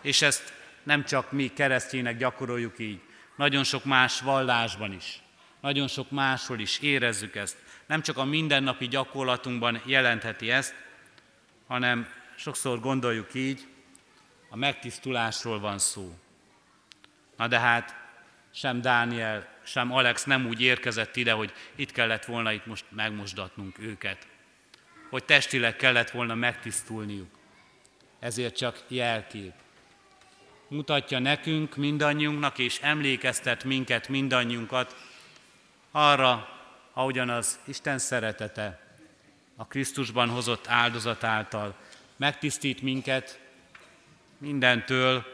[0.00, 3.00] És ezt nem csak mi keresztjének gyakoroljuk így,
[3.36, 5.22] nagyon sok más vallásban is,
[5.60, 7.56] nagyon sok máshol is érezzük ezt.
[7.86, 10.88] Nem csak a mindennapi gyakorlatunkban jelentheti ezt,
[11.70, 13.66] hanem sokszor gondoljuk így,
[14.48, 16.14] a megtisztulásról van szó.
[17.36, 17.96] Na de hát
[18.54, 23.78] sem Dániel, sem Alex nem úgy érkezett ide, hogy itt kellett volna itt most megmosdatnunk
[23.78, 24.26] őket.
[25.10, 27.38] Hogy testileg kellett volna megtisztulniuk.
[28.18, 29.52] Ezért csak jelkép.
[30.68, 34.96] Mutatja nekünk, mindannyiunknak, és emlékeztet minket, mindannyiunkat
[35.90, 36.48] arra,
[36.92, 38.89] ahogyan az Isten szeretete,
[39.60, 41.74] a Krisztusban hozott áldozat által
[42.16, 43.40] megtisztít minket
[44.38, 45.24] mindentől,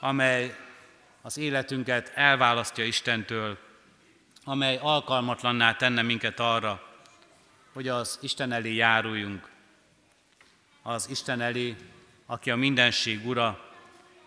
[0.00, 0.56] amely
[1.22, 3.58] az életünket elválasztja Istentől,
[4.44, 6.82] amely alkalmatlanná tenne minket arra,
[7.72, 9.48] hogy az Isten elé járuljunk,
[10.82, 11.76] az Isten elé,
[12.26, 13.70] aki a mindenség ura,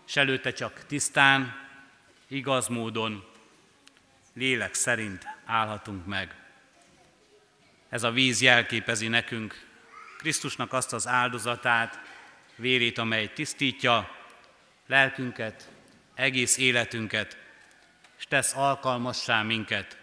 [0.08, 1.56] és előtte csak tisztán,
[2.27, 3.23] igaz módon,
[4.34, 6.40] lélek szerint állhatunk meg.
[7.91, 9.67] Ez a víz jelképezi nekünk
[10.17, 11.99] Krisztusnak azt az áldozatát,
[12.56, 14.15] vérét, amely tisztítja
[14.88, 15.69] lelkünket,
[16.13, 17.38] egész életünket,
[18.17, 19.97] és tesz alkalmassá minket,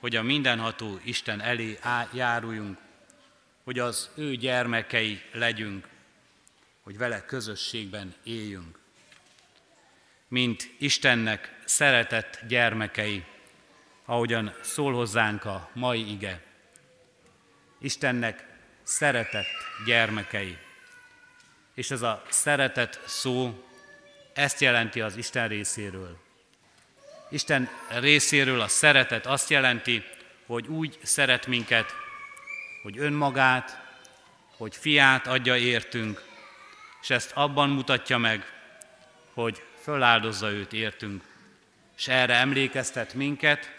[0.00, 1.78] hogy a mindenható Isten elé
[2.12, 2.78] járuljunk,
[3.64, 5.88] hogy az ő gyermekei legyünk,
[6.82, 8.78] hogy vele közösségben éljünk.
[10.28, 13.24] Mint Istennek szeretett gyermekei,
[14.04, 16.50] ahogyan szól hozzánk a mai ige.
[17.82, 18.44] Istennek
[18.82, 19.46] szeretett
[19.86, 20.56] gyermekei.
[21.74, 23.64] És ez a szeretet szó
[24.32, 26.18] ezt jelenti az Isten részéről.
[27.30, 30.04] Isten részéről a szeretet azt jelenti,
[30.46, 31.94] hogy úgy szeret minket,
[32.82, 33.80] hogy önmagát,
[34.56, 36.22] hogy fiát adja értünk,
[37.02, 38.44] és ezt abban mutatja meg,
[39.34, 41.24] hogy föláldozza őt értünk,
[41.96, 43.72] és erre emlékeztet minket,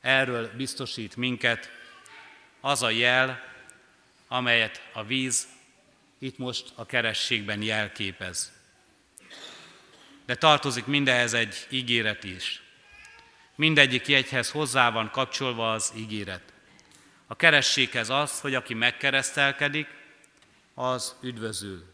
[0.00, 1.73] erről biztosít minket,
[2.64, 3.42] az a jel,
[4.28, 5.48] amelyet a víz
[6.18, 8.52] itt most a kerességben jelképez.
[10.26, 12.62] De tartozik mindehez egy ígéret is.
[13.54, 16.52] Mindegyik jegyhez hozzá van kapcsolva az ígéret.
[17.26, 19.88] A kerességhez az, hogy aki megkeresztelkedik,
[20.74, 21.84] az üdvözül.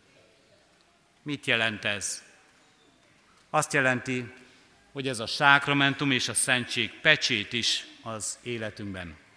[1.23, 2.25] Mit jelent ez?
[3.51, 4.33] Azt jelenti,
[4.93, 9.29] hogy ez a sákramentum és a szentség pecsét is az életünkben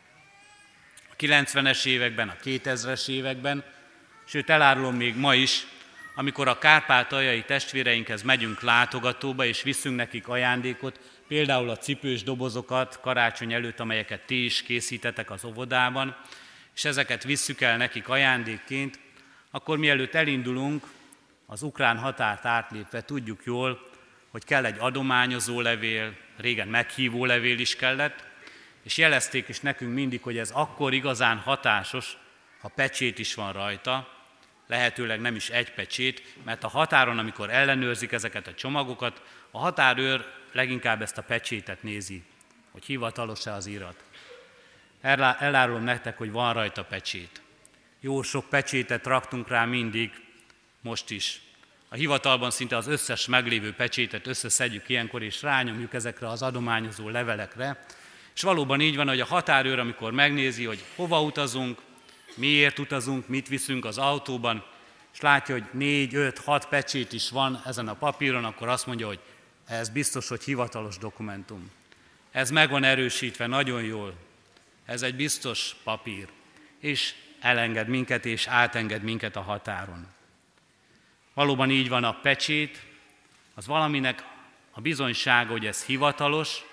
[1.14, 3.64] a 90-es években, a 2000-es években,
[4.26, 5.66] sőt elárulom még ma is,
[6.16, 13.54] amikor a kárpátaljai testvéreinkhez megyünk látogatóba, és viszünk nekik ajándékot, például a cipős dobozokat karácsony
[13.54, 16.16] előtt, amelyeket ti is készítetek az óvodában,
[16.76, 19.00] és ezeket visszük el nekik ajándékként,
[19.52, 20.86] akkor mielőtt elindulunk,
[21.46, 23.90] az ukrán határt átlépve tudjuk jól,
[24.30, 28.32] hogy kell egy adományozó levél, régen meghívó levél is kellett,
[28.84, 32.18] és jelezték is nekünk mindig, hogy ez akkor igazán hatásos,
[32.62, 34.08] ha pecsét is van rajta,
[34.68, 39.22] lehetőleg nem is egy pecsét, mert a határon, amikor ellenőrzik ezeket a csomagokat,
[39.52, 42.24] a határőr leginkább ezt a pecsétet nézi,
[42.72, 44.04] hogy hivatalos-e az irat.
[45.02, 47.42] Elárulom nektek, hogy van rajta pecsét.
[48.00, 50.12] Jó sok pecsétet raktunk rá mindig,
[50.82, 51.42] most is.
[51.90, 57.86] A hivatalban szinte az összes meglévő pecsétet összeszedjük ilyenkor, és rányomjuk ezekre az adományozó levelekre,
[58.36, 61.82] és valóban így van, hogy a határőr, amikor megnézi, hogy hova utazunk,
[62.36, 64.64] miért utazunk, mit viszünk az autóban,
[65.14, 69.08] és látja, hogy négy, öt, hat pecsét is van ezen a papíron, akkor azt mondja,
[69.08, 69.20] hogy
[69.68, 71.72] ez biztos, hogy hivatalos dokumentum.
[72.32, 74.14] Ez meg van erősítve nagyon jól.
[74.86, 76.28] Ez egy biztos papír.
[76.80, 80.08] És elenged minket, és átenged minket a határon.
[81.34, 82.84] Valóban így van a pecsét,
[83.54, 84.24] az valaminek
[84.72, 86.64] a bizonysága, hogy ez hivatalos,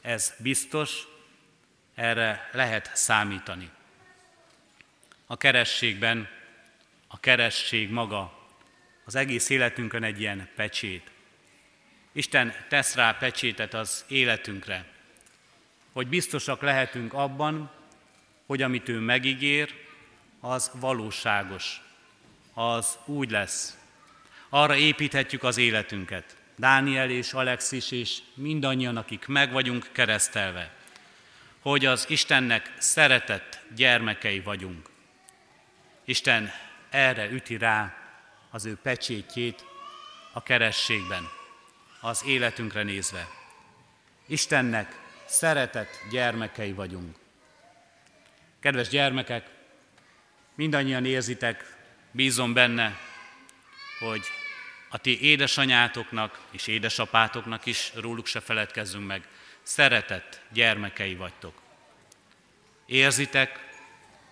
[0.00, 1.06] ez biztos,
[1.94, 3.70] erre lehet számítani.
[5.26, 6.28] A kerességben
[7.06, 8.48] a keresség maga
[9.04, 11.10] az egész életünkön egy ilyen pecsét.
[12.12, 14.84] Isten tesz rá pecsétet az életünkre,
[15.92, 17.70] hogy biztosak lehetünk abban,
[18.46, 19.74] hogy amit ő megígér,
[20.40, 21.80] az valóságos,
[22.54, 23.78] az úgy lesz.
[24.48, 26.36] Arra építhetjük az életünket.
[26.60, 30.74] Dániel és Alexis és mindannyian, akik meg vagyunk keresztelve,
[31.60, 34.90] hogy az Istennek szeretett gyermekei vagyunk.
[36.04, 36.52] Isten
[36.90, 37.96] erre üti rá
[38.50, 39.64] az ő pecsétjét
[40.32, 41.28] a kerességben,
[42.00, 43.28] az életünkre nézve.
[44.26, 47.16] Istennek szeretett gyermekei vagyunk.
[48.60, 49.50] Kedves gyermekek,
[50.54, 51.76] mindannyian érzitek,
[52.10, 52.98] bízom benne,
[53.98, 54.22] hogy
[54.92, 59.28] a ti édesanyátoknak és édesapátoknak is róluk se feledkezzünk meg,
[59.62, 61.54] szeretett gyermekei vagytok.
[62.86, 63.68] Érzitek,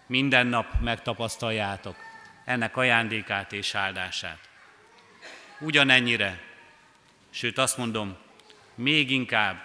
[0.06, 1.96] minden nap megtapasztaljátok
[2.44, 4.48] ennek ajándékát és áldását.
[5.60, 6.40] Ugyanennyire,
[7.30, 8.16] sőt azt mondom,
[8.74, 9.62] még inkább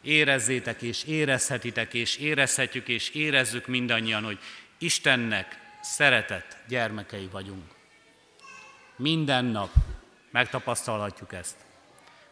[0.00, 4.38] érezzétek és érezhetitek és érezhetjük és érezzük mindannyian, hogy
[4.78, 7.64] Istennek szeretett gyermekei vagyunk.
[8.96, 9.70] Minden nap
[10.30, 11.56] megtapasztalhatjuk ezt.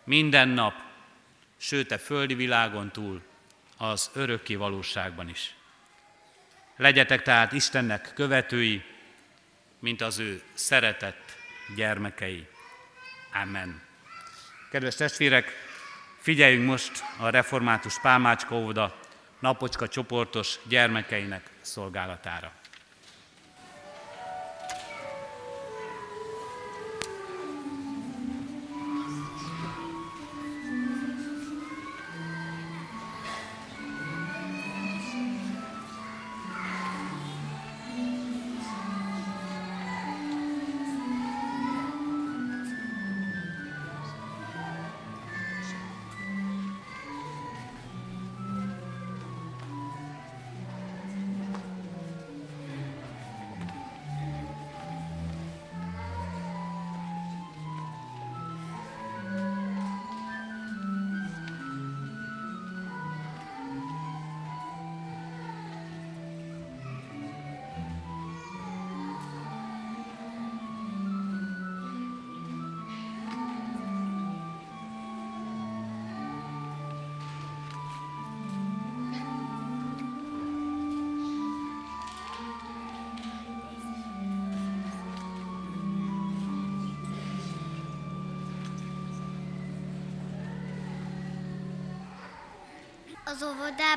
[0.05, 0.74] Minden nap,
[1.57, 3.22] sőt a földi világon túl,
[3.76, 5.55] az örökké valóságban is.
[6.76, 8.84] Legyetek tehát Istennek követői,
[9.78, 11.36] mint az ő szeretett
[11.76, 12.46] gyermekei.
[13.42, 13.82] Amen.
[14.70, 15.53] Kedves testvérek,
[16.20, 18.99] figyeljünk most a református Pálmácska óvoda
[19.38, 22.53] napocska csoportos gyermekeinek szolgálatára.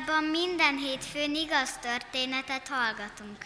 [0.02, 3.38] Óvodában minden hétfőn igaz történetet hallgatunk.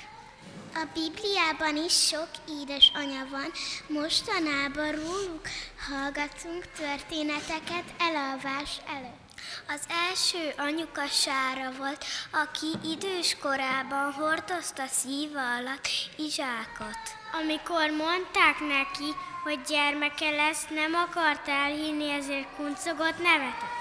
[0.74, 2.28] A Bibliában is sok
[2.61, 3.50] édes anya van,
[3.88, 5.48] mostanában róluk
[5.88, 9.24] hallgatunk történeteket elalvás előtt.
[9.68, 17.02] Az első anyuka Sára volt, aki idős korában hordozta szíva alatt Izsákot.
[17.42, 19.11] Amikor mondták neki,
[19.44, 23.76] hogy gyermeke lesz, nem akart elhinni, ezért kuncogott nevetett.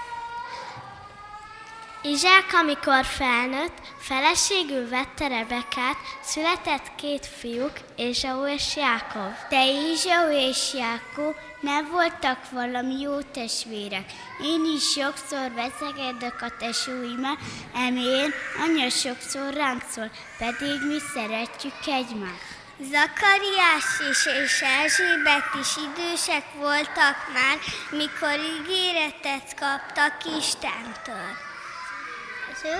[2.10, 9.32] Izsák, amikor felnőtt, feleségül vette Rebekát, született két fiúk, Ézsau és Jákov.
[9.48, 14.12] De Ézsau és Jákov nem voltak valami jó testvérek.
[14.42, 17.38] Én is sokszor veszekedek a tesóimmel,
[17.74, 18.32] emén
[18.64, 22.54] anya sokszor ránk szól, pedig mi szeretjük egymást.
[22.80, 27.58] Zakariás is és Erzsébet is idősek voltak már,
[27.90, 31.45] mikor ígéretet kaptak Istentől.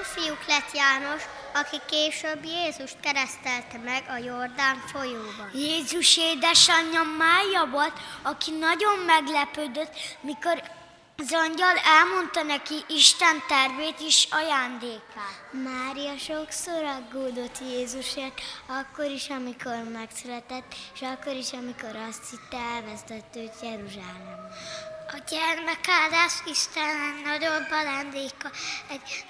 [0.02, 1.22] Fiúk lett János,
[1.54, 5.50] aki később Jézust keresztelte meg a Jordán folyóban.
[5.54, 10.62] Jézus édesanyja Mája volt, aki nagyon meglepődött, mikor
[11.18, 15.38] az angyal elmondta neki Isten tervét és ajándékát.
[15.50, 23.36] Mária sokszor aggódott Jézusért, akkor is, amikor megszületett, és akkor is, amikor azt hitte, elvesztett
[23.36, 24.48] őt Jeruzsálem.
[25.08, 28.50] A gyermekáldás Isten nagyobb ajándéka.
[28.88, 29.24] Egy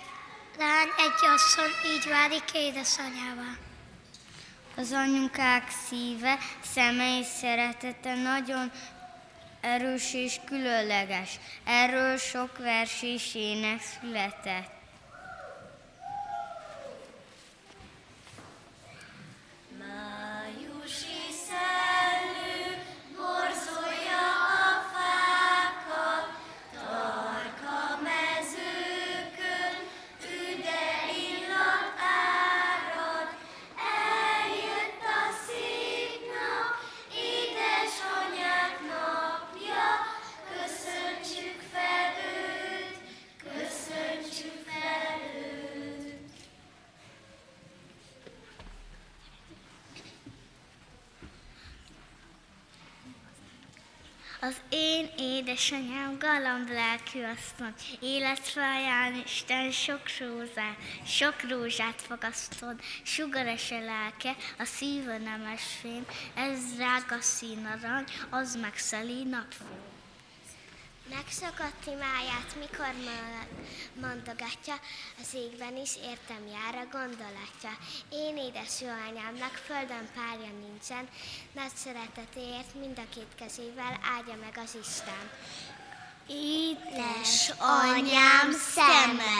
[0.58, 3.56] lány, egy asszony így válik édesanyjával.
[4.76, 6.38] Az anyukák szíve,
[6.72, 8.70] szeme és szeretete nagyon
[9.60, 11.38] erős és különleges.
[11.64, 14.75] Erről sok vers és ének született.
[55.46, 60.76] Édesanyám galamb lelkű asszony, életfáján Isten sok rózát,
[61.06, 68.76] sok rózsát fogasztod, sugaras a lelke, a szíve nemes fém, ez drága színarany, az meg
[68.76, 69.75] szelí napfény.
[71.26, 72.92] Megszakadt imáját, mikor
[74.00, 74.74] mondogatja,
[75.20, 77.72] az égben is értem jár a gondolatja.
[78.10, 81.08] Én édes anyámnak földön párja nincsen,
[81.52, 85.30] nagy szeretetéért mind a két kezével áldja meg az Isten.
[86.28, 89.38] Édes anyám szeme,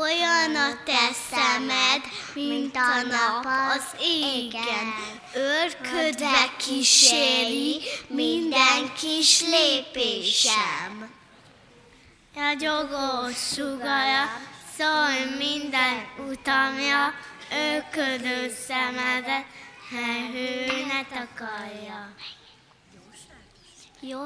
[0.00, 2.02] olyan a te szemed,
[2.34, 4.94] mint a nap az égen.
[5.34, 10.81] Örködve kíséri minden kis lépésem.
[12.42, 14.24] Ragyogó sugaja,
[14.76, 17.14] szól minden utamja,
[17.52, 19.46] őködő szemedet,
[19.90, 22.14] hő ne takarja.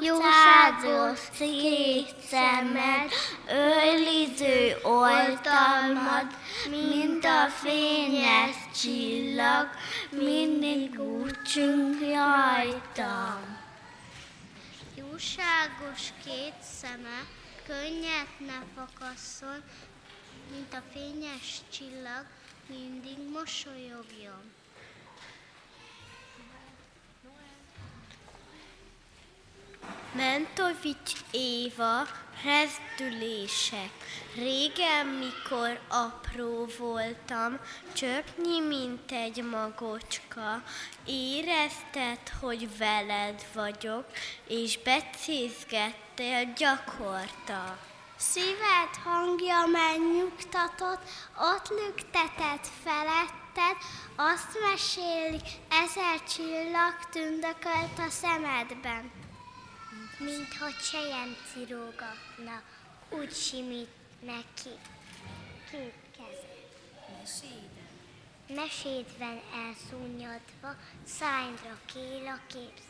[0.00, 3.10] Jóságos szép szemed,
[3.48, 6.26] öliző oltalmad,
[6.70, 9.68] mint a fényes csillag,
[10.10, 13.58] mindig útsünk rajtam.
[14.94, 19.62] Jóságos két szeme, könnyet ne fakasszon,
[20.50, 22.26] mint a fényes csillag,
[22.66, 24.52] mindig mosolyogjon.
[30.16, 32.06] Mentovics Éva,
[32.44, 33.90] rezdülések.
[34.34, 37.58] Régen, mikor apró voltam,
[37.92, 40.62] csöpnyi, mint egy magocska,
[41.06, 44.04] érezted, hogy veled vagyok,
[44.48, 47.78] és becézgettél gyakorta.
[48.16, 51.02] Szíved hangja megnyugtatott,
[51.38, 53.76] ott lüktetett feletted,
[54.16, 59.24] azt mesélik, ezer csillag tündökölt a szemedben
[60.18, 62.62] mintha csejem cirógatna,
[63.08, 63.88] úgy simít
[64.20, 64.70] neki.
[65.70, 66.54] Két keze.
[68.48, 72.84] Mesédben elszúnyadva, szányra kél a képzet.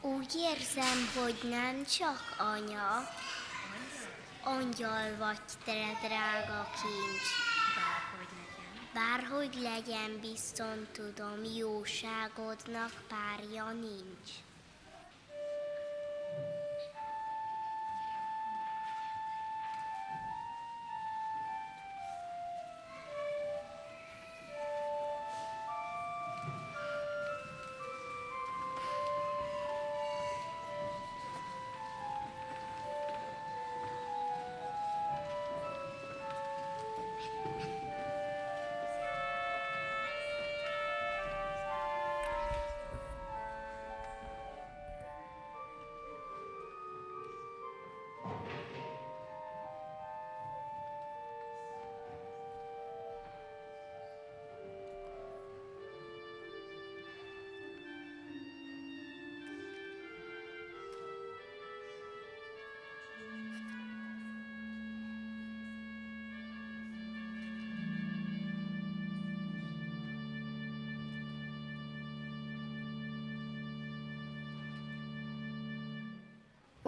[0.00, 3.08] Úgy érzem, hogy nem csak anya,
[4.44, 7.55] angyal vagy te, drága kincs.
[8.96, 14.45] Bárhogy legyen, bizton tudom, jóságodnak párja nincs.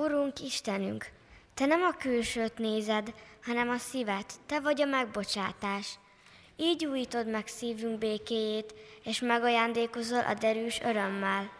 [0.09, 1.07] Urunk Istenünk,
[1.55, 5.99] Te nem a külsőt nézed, hanem a szívet, Te vagy a megbocsátás.
[6.57, 11.51] Így újítod meg szívünk békéjét, és megajándékozol a derűs örömmel.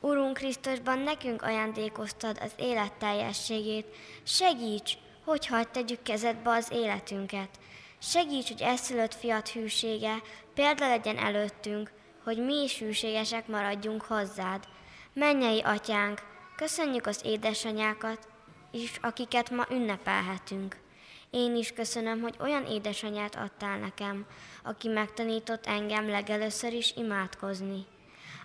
[0.00, 3.86] Urunk Krisztusban nekünk ajándékoztad az élet teljességét.
[4.22, 4.92] Segíts,
[5.24, 7.48] hogy hagyd tegyük kezedbe az életünket.
[7.98, 10.14] Segíts, hogy eszülött fiat hűsége
[10.54, 11.90] példa legyen előttünk,
[12.24, 14.64] hogy mi is hűségesek maradjunk hozzád.
[15.12, 18.28] Mennyei atyánk, Köszönjük az édesanyákat
[18.70, 20.76] is, akiket ma ünnepelhetünk.
[21.30, 24.26] Én is köszönöm, hogy olyan édesanyát adtál nekem,
[24.62, 27.86] aki megtanított engem legelőször is imádkozni.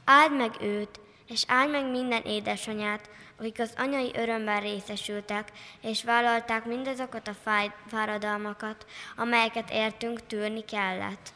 [0.06, 5.52] Áld meg őt, és áld meg minden édesanyát, akik az anyai örömben részesültek,
[5.82, 8.86] és vállalták mindazokat a fáradalmakat,
[9.16, 11.34] amelyeket értünk tűrni kellett.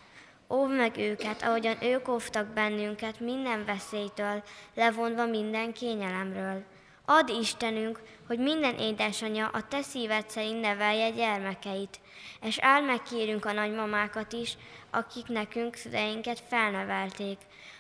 [0.54, 4.44] Óvd meg őket, ahogyan ők óvtak bennünket minden veszélytől,
[4.76, 6.64] levonva minden kényelemről.
[7.06, 12.00] Add Istenünk, hogy minden édesanyja a te szíved szerint nevelje gyermekeit,
[12.42, 14.58] és áld meg kérünk a nagymamákat is,
[14.90, 17.38] akik nekünk szüleinket felnevelték.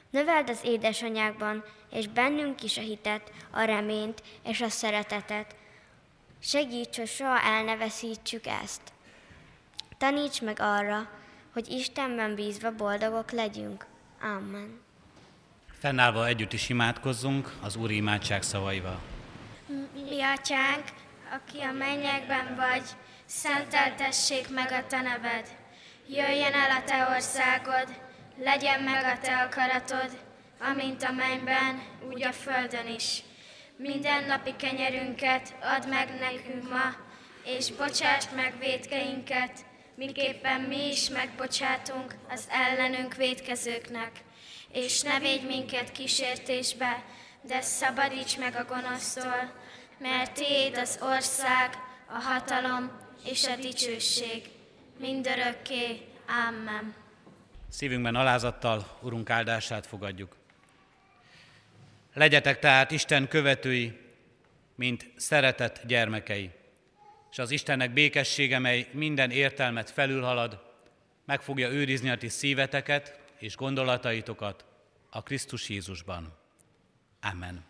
[0.09, 5.55] Növeld az édesanyákban, és bennünk is a hitet, a reményt és a szeretetet.
[6.39, 8.81] Segíts, hogy soha el ne veszítsük ezt.
[9.97, 11.09] Taníts meg arra,
[11.53, 13.85] hogy Istenben bízva boldogok legyünk.
[14.21, 14.81] Amen.
[15.79, 18.99] Fennállva együtt is imádkozzunk az Úri imádság szavaival.
[19.93, 20.83] Mi atyánk,
[21.35, 22.83] aki a mennyekben vagy,
[23.25, 25.47] szenteltessék meg a te neved.
[26.07, 27.87] Jöjjön el a te országod,
[28.37, 30.09] legyen meg a te akaratod,
[30.59, 31.81] amint a mennyben,
[32.11, 33.23] úgy a földön is.
[33.77, 36.95] Minden napi kenyerünket add meg nekünk ma,
[37.45, 39.65] és bocsásd meg védkeinket,
[39.95, 44.11] miképpen mi is megbocsátunk az ellenünk védkezőknek.
[44.71, 47.03] És ne védj minket kísértésbe,
[47.41, 49.53] de szabadíts meg a gonosztól,
[49.97, 51.69] mert Tiéd az ország,
[52.07, 52.91] a hatalom
[53.25, 54.49] és a dicsőség,
[54.99, 56.01] mindörökké.
[56.47, 56.93] Amen.
[57.69, 60.35] Szívünkben alázattal Urunk áldását fogadjuk.
[62.13, 63.99] Legyetek tehát Isten követői,
[64.75, 66.51] mint szeretett gyermekei,
[67.33, 70.61] és az Istennek békessége, mely minden értelmet felülhalad,
[71.25, 74.65] meg fogja őrizni a ti szíveteket és gondolataitokat
[75.09, 76.33] a Krisztus Jézusban.
[77.21, 77.63] Amen.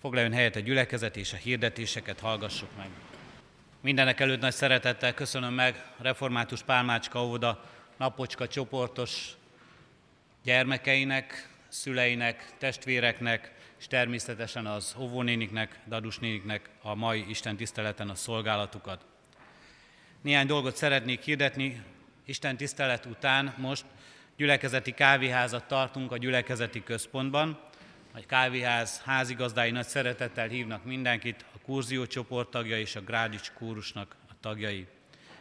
[0.00, 2.88] Foglaljon helyet a gyülekezet és a hirdetéseket hallgassuk meg.
[3.80, 7.64] Mindenek előtt nagy szeretettel köszönöm meg Református Pálmácska óvoda
[7.96, 9.30] napocska csoportos
[10.42, 13.52] gyermekeinek, szüleinek, testvéreknek,
[13.84, 19.06] és természetesen az óvónéniknek, dadusnéniknek a mai Isten tiszteleten a szolgálatukat.
[20.20, 21.82] Néhány dolgot szeretnék hirdetni.
[22.24, 23.84] Isten tisztelet után most
[24.36, 27.60] gyülekezeti kávéházat tartunk a gyülekezeti központban.
[28.14, 34.16] A kávéház házigazdái nagy szeretettel hívnak mindenkit, a kurzió csoport tagja és a Grádics kórusnak
[34.28, 34.86] a tagjai.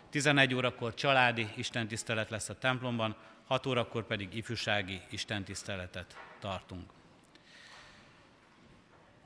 [0.10, 3.16] 11 órakor családi istentisztelet lesz a templomban,
[3.48, 7.02] 6 órakor pedig ifjúsági istentiszteletet tartunk.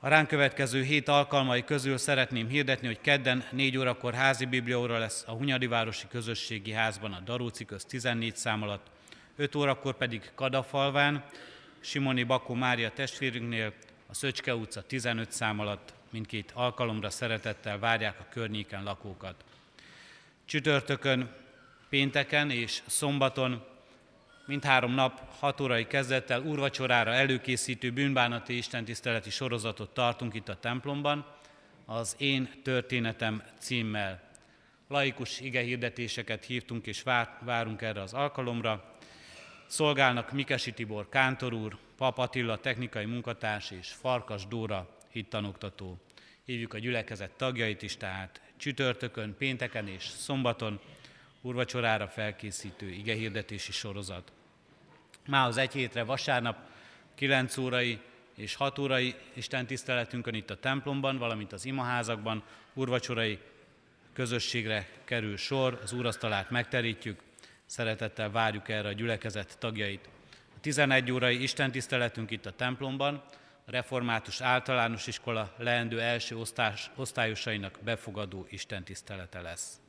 [0.00, 5.24] A ránk következő hét alkalmai közül szeretném hirdetni, hogy kedden 4 órakor házi biblióra lesz
[5.26, 8.86] a Hunyadi Városi Közösségi Házban a Daróci köz 14 szám alatt,
[9.36, 11.24] 5 órakor pedig Kadafalván,
[11.80, 13.72] Simoni Bakó Mária testvérünknél,
[14.06, 19.44] a Szöcske utca 15 szám alatt mindkét alkalomra szeretettel várják a környéken lakókat.
[20.44, 21.34] Csütörtökön,
[21.88, 23.66] pénteken és szombaton
[24.48, 31.26] mindhárom nap 6 órai kezdettel úrvacsorára előkészítő bűnbánati istentiszteleti sorozatot tartunk itt a templomban,
[31.86, 34.20] az Én történetem címmel.
[34.88, 37.02] Laikus igehirdetéseket hívtunk és
[37.40, 38.94] várunk erre az alkalomra.
[39.66, 46.00] Szolgálnak Mikesi Tibor Kántor úr, Pap Attila technikai munkatárs és Farkas Dóra hittanoktató.
[46.44, 50.80] Hívjuk a gyülekezet tagjait is, tehát csütörtökön, pénteken és szombaton
[51.40, 54.32] urvacsorára felkészítő igehirdetési sorozat.
[55.28, 56.56] Már az egy hétre vasárnap
[57.14, 58.00] 9 órai
[58.34, 62.42] és 6 órai Isten tiszteletünkön itt a templomban, valamint az imaházakban
[62.74, 63.38] urvacsorai
[64.12, 67.22] közösségre kerül sor, az úrasztalát megterítjük,
[67.66, 70.08] szeretettel várjuk erre a gyülekezet tagjait.
[70.56, 73.22] A 11 órai Isten tiszteletünk itt a templomban,
[73.64, 79.80] a Református Általános Iskola leendő első osztás, osztályosainak befogadó istentisztelete lesz.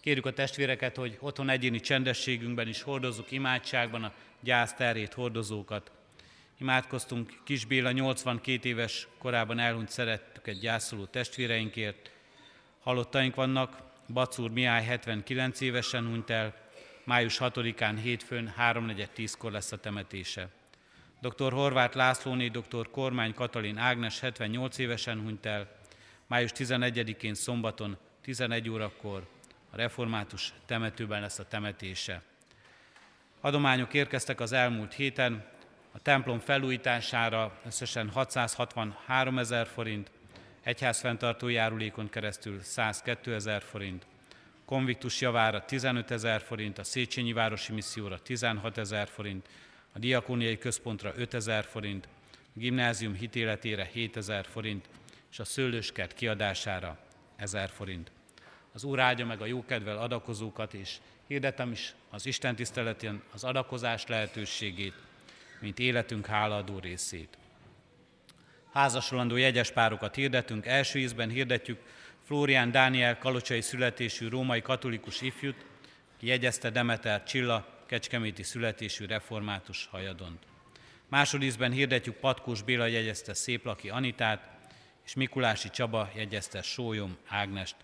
[0.00, 5.90] Kérjük a testvéreket, hogy otthon egyéni csendességünkben is hordozzuk imádságban a gyász terét hordozókat.
[6.60, 12.10] Imádkoztunk Kis Béla 82 éves korában elhunyt szerettüket gyászoló testvéreinkért.
[12.80, 13.82] Halottaink vannak,
[14.12, 16.54] Bacúr Miály 79 évesen hunyt el,
[17.04, 20.48] május 6-án hétfőn 3.4.10-kor lesz a temetése.
[21.20, 21.52] Dr.
[21.52, 22.90] Horváth Lászlóné, dr.
[22.90, 25.68] Kormány Katalin Ágnes 78 évesen hunyt el,
[26.26, 29.26] május 11-én szombaton 11 órakor
[29.70, 32.22] a református temetőben lesz a temetése.
[33.40, 35.44] Adományok érkeztek az elmúlt héten,
[35.92, 40.10] a templom felújítására összesen 663 ezer forint,
[40.62, 44.06] egyházfenntartó járulékon keresztül 102 ezer forint,
[44.64, 49.48] konviktus javára 15 ezer forint, a Széchenyi Városi Misszióra 16 ezer forint,
[49.92, 54.88] a Diakóniai Központra 5 ezer forint, a gimnázium hitéletére 7 ezer forint,
[55.30, 56.98] és a szőlőskert kiadására
[57.36, 58.10] 1000 forint.
[58.78, 64.06] Az Úr áldja meg a jókedvel adakozókat, és hirdetem is az Isten tiszteletén az adakozás
[64.06, 64.94] lehetőségét,
[65.60, 67.38] mint életünk hálaadó részét.
[68.72, 71.80] Házasolandó jegyes párokat hirdetünk, első ízben hirdetjük
[72.24, 75.64] Flórián Dániel kalocsai születésű római katolikus ifjút,
[76.18, 80.42] ki jegyezte Demeter Csilla, kecskeméti születésű református hajadont.
[81.08, 84.48] Másodízben hirdetjük Patkós Béla jegyezte Széplaki Anitát,
[85.04, 87.76] és Mikulási Csaba jegyezte Sólyom Ágnest.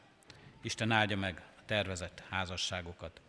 [0.65, 3.21] Isten áldja meg a tervezett házasságokat.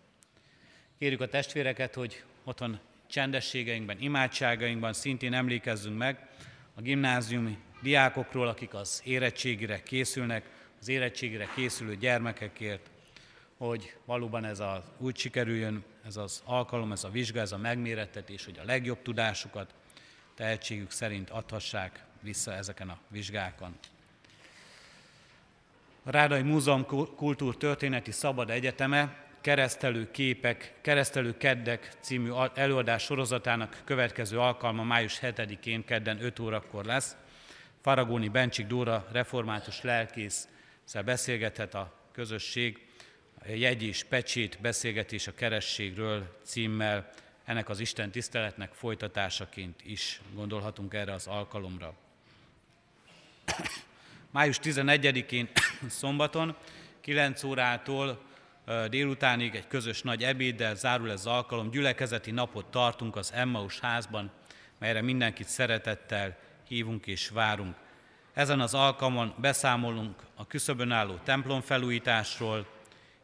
[0.98, 6.30] Kérjük a testvéreket, hogy otthon csendességeinkben, imádságainkban szintén emlékezzünk meg
[6.76, 12.90] a gimnáziumi diákokról, akik az érettségire készülnek, az érettségire készülő gyermekekért,
[13.58, 18.46] hogy valóban ez a, úgy sikerüljön, ez az alkalom, ez a vizsga, ez a megmérettetés,
[18.46, 19.74] hogy a legjobb tudásukat,
[20.36, 23.78] tehetségük szerint adhassák vissza ezeken a vizsgákon.
[26.08, 26.86] A Rádai Múzeum
[27.16, 36.24] Kultúrtörténeti Szabad Egyeteme Keresztelő képek, Keresztelő keddek című előadás sorozatának következő alkalma május 7-én kedden
[36.24, 37.16] 5 órakor lesz.
[37.82, 40.48] Faragóni Bencsik Dóra református lelkész
[41.06, 42.88] beszélgethet a közösség
[43.48, 47.10] jegy és pecsét beszélgetés a kerességről címmel,
[47.46, 51.94] ennek az Isten tiszteletnek folytatásaként is gondolhatunk erre az alkalomra.
[54.36, 55.50] Május 11-én
[55.90, 56.56] szombaton
[57.02, 58.22] 9 órától
[58.90, 61.70] délutánig egy közös nagy ebéddel zárul ez az alkalom.
[61.70, 64.32] Gyülekezeti napot tartunk az Emmaus házban,
[64.80, 67.76] melyre mindenkit szeretettel hívunk és várunk.
[68.34, 72.68] Ezen az alkalmon beszámolunk a küszöbön álló templom felújításról,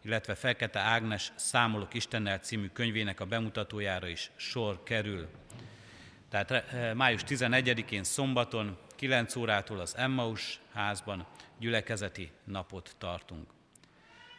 [0.01, 5.27] illetve Fekete Ágnes Számolok Istennel című könyvének a bemutatójára is sor kerül.
[6.29, 11.25] Tehát eh, május 11-én szombaton 9 órától az Emmaus házban
[11.59, 13.49] gyülekezeti napot tartunk.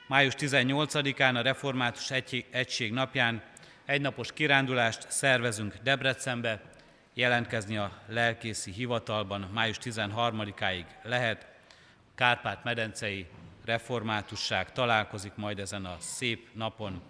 [0.09, 2.11] Május 18-án a Református
[2.51, 3.43] Egység napján
[3.85, 6.63] egynapos kirándulást szervezünk Debrecenbe,
[7.15, 11.47] jelentkezni a lelkészi hivatalban május 13-áig lehet.
[12.15, 13.27] Kárpát-medencei
[13.65, 17.03] reformátusság találkozik majd ezen a szép napon,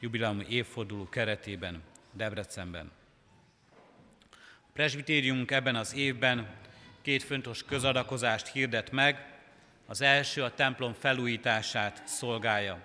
[0.00, 1.82] jubileumi évforduló keretében
[2.12, 2.90] Debrecenben.
[4.60, 6.68] A presbitériumunk ebben az évben
[7.02, 9.26] két fontos közadakozást hirdet meg.
[9.86, 12.78] Az első a templom felújítását szolgálja.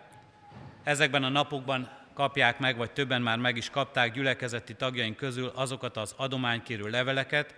[0.84, 5.98] Ezekben a napokban kapják meg, vagy többen már meg is kapták gyülekezeti tagjaink közül azokat
[5.98, 7.56] az adománykérő leveleket,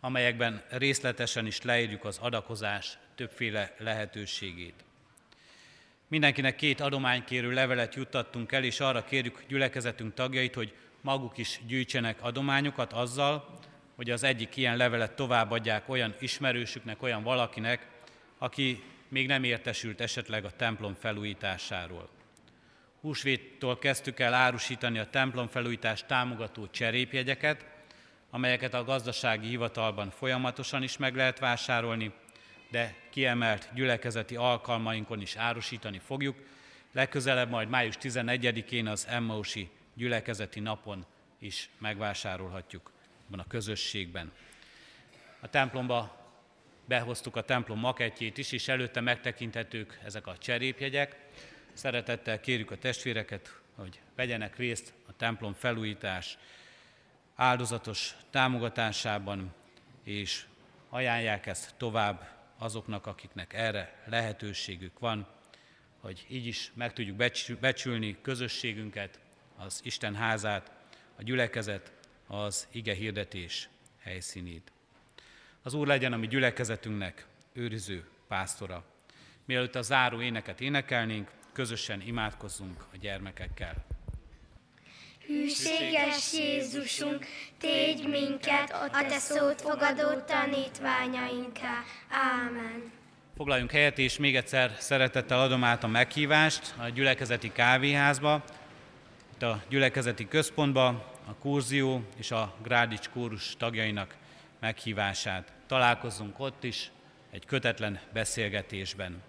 [0.00, 4.84] amelyekben részletesen is leírjuk az adakozás többféle lehetőségét.
[6.08, 12.22] Mindenkinek két adománykérő levelet juttattunk el, és arra kérjük gyülekezetünk tagjait, hogy maguk is gyűjtsenek
[12.22, 13.59] adományokat azzal,
[14.00, 17.86] hogy az egyik ilyen levelet továbbadják olyan ismerősüknek, olyan valakinek,
[18.38, 22.08] aki még nem értesült esetleg a templom felújításáról.
[23.00, 27.66] Húsvéttól kezdtük el árusítani a templom felújítást támogató cserépjegyeket,
[28.30, 32.12] amelyeket a gazdasági hivatalban folyamatosan is meg lehet vásárolni,
[32.70, 36.36] de kiemelt gyülekezeti alkalmainkon is árusítani fogjuk.
[36.92, 41.06] Legközelebb majd május 11-én az Emmausi gyülekezeti napon
[41.38, 42.90] is megvásárolhatjuk
[43.38, 44.32] a közösségben.
[45.40, 46.20] A templomba
[46.84, 51.16] behoztuk a templom makettjét is, és előtte megtekinthetők ezek a cserépjegyek.
[51.72, 56.38] Szeretettel kérjük a testvéreket, hogy vegyenek részt a templom felújítás
[57.34, 59.54] áldozatos támogatásában,
[60.04, 60.44] és
[60.88, 62.28] ajánlják ezt tovább
[62.58, 65.26] azoknak, akiknek erre lehetőségük van,
[66.00, 67.16] hogy így is meg tudjuk
[67.60, 69.18] becsülni közösségünket,
[69.56, 70.72] az Isten házát,
[71.16, 71.92] a gyülekezet,
[72.30, 73.68] az ige hirdetés
[74.02, 74.72] helyszínét.
[75.62, 78.84] Az Úr legyen a mi gyülekezetünknek őriző pásztora.
[79.44, 83.84] Mielőtt a záró éneket énekelnénk, közösen imádkozzunk a gyermekekkel.
[85.26, 87.26] Hűséges Jézusunk,
[87.58, 91.84] tégy minket a Te szót fogadó tanítványainká.
[92.08, 92.92] Ámen.
[93.36, 98.44] Foglaljunk helyet, és még egyszer szeretettel adom át a meghívást a gyülekezeti kávéházba,
[99.34, 104.16] itt a gyülekezeti központba, a kurzió és a Grádics kórus tagjainak
[104.60, 105.52] meghívását.
[105.66, 106.90] Találkozzunk ott is
[107.30, 109.22] egy kötetlen beszélgetésben.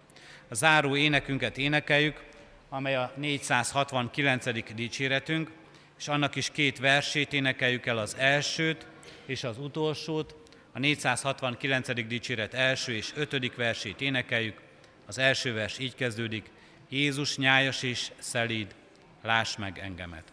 [0.50, 2.24] A záró énekünket énekeljük,
[2.70, 4.74] amely a 469.
[4.74, 5.52] dicséretünk,
[5.98, 8.88] és annak is két versét énekeljük el, az elsőt
[9.26, 10.36] és az utolsót.
[10.72, 12.08] A 469.
[12.08, 14.62] dicséret első és ötödik versét énekeljük.
[15.06, 16.52] Az első vers így kezdődik,
[16.90, 18.76] Jézus nyájas és szelíd,
[19.22, 20.32] láss meg engemet.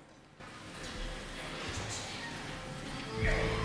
[3.25, 3.58] Yeah.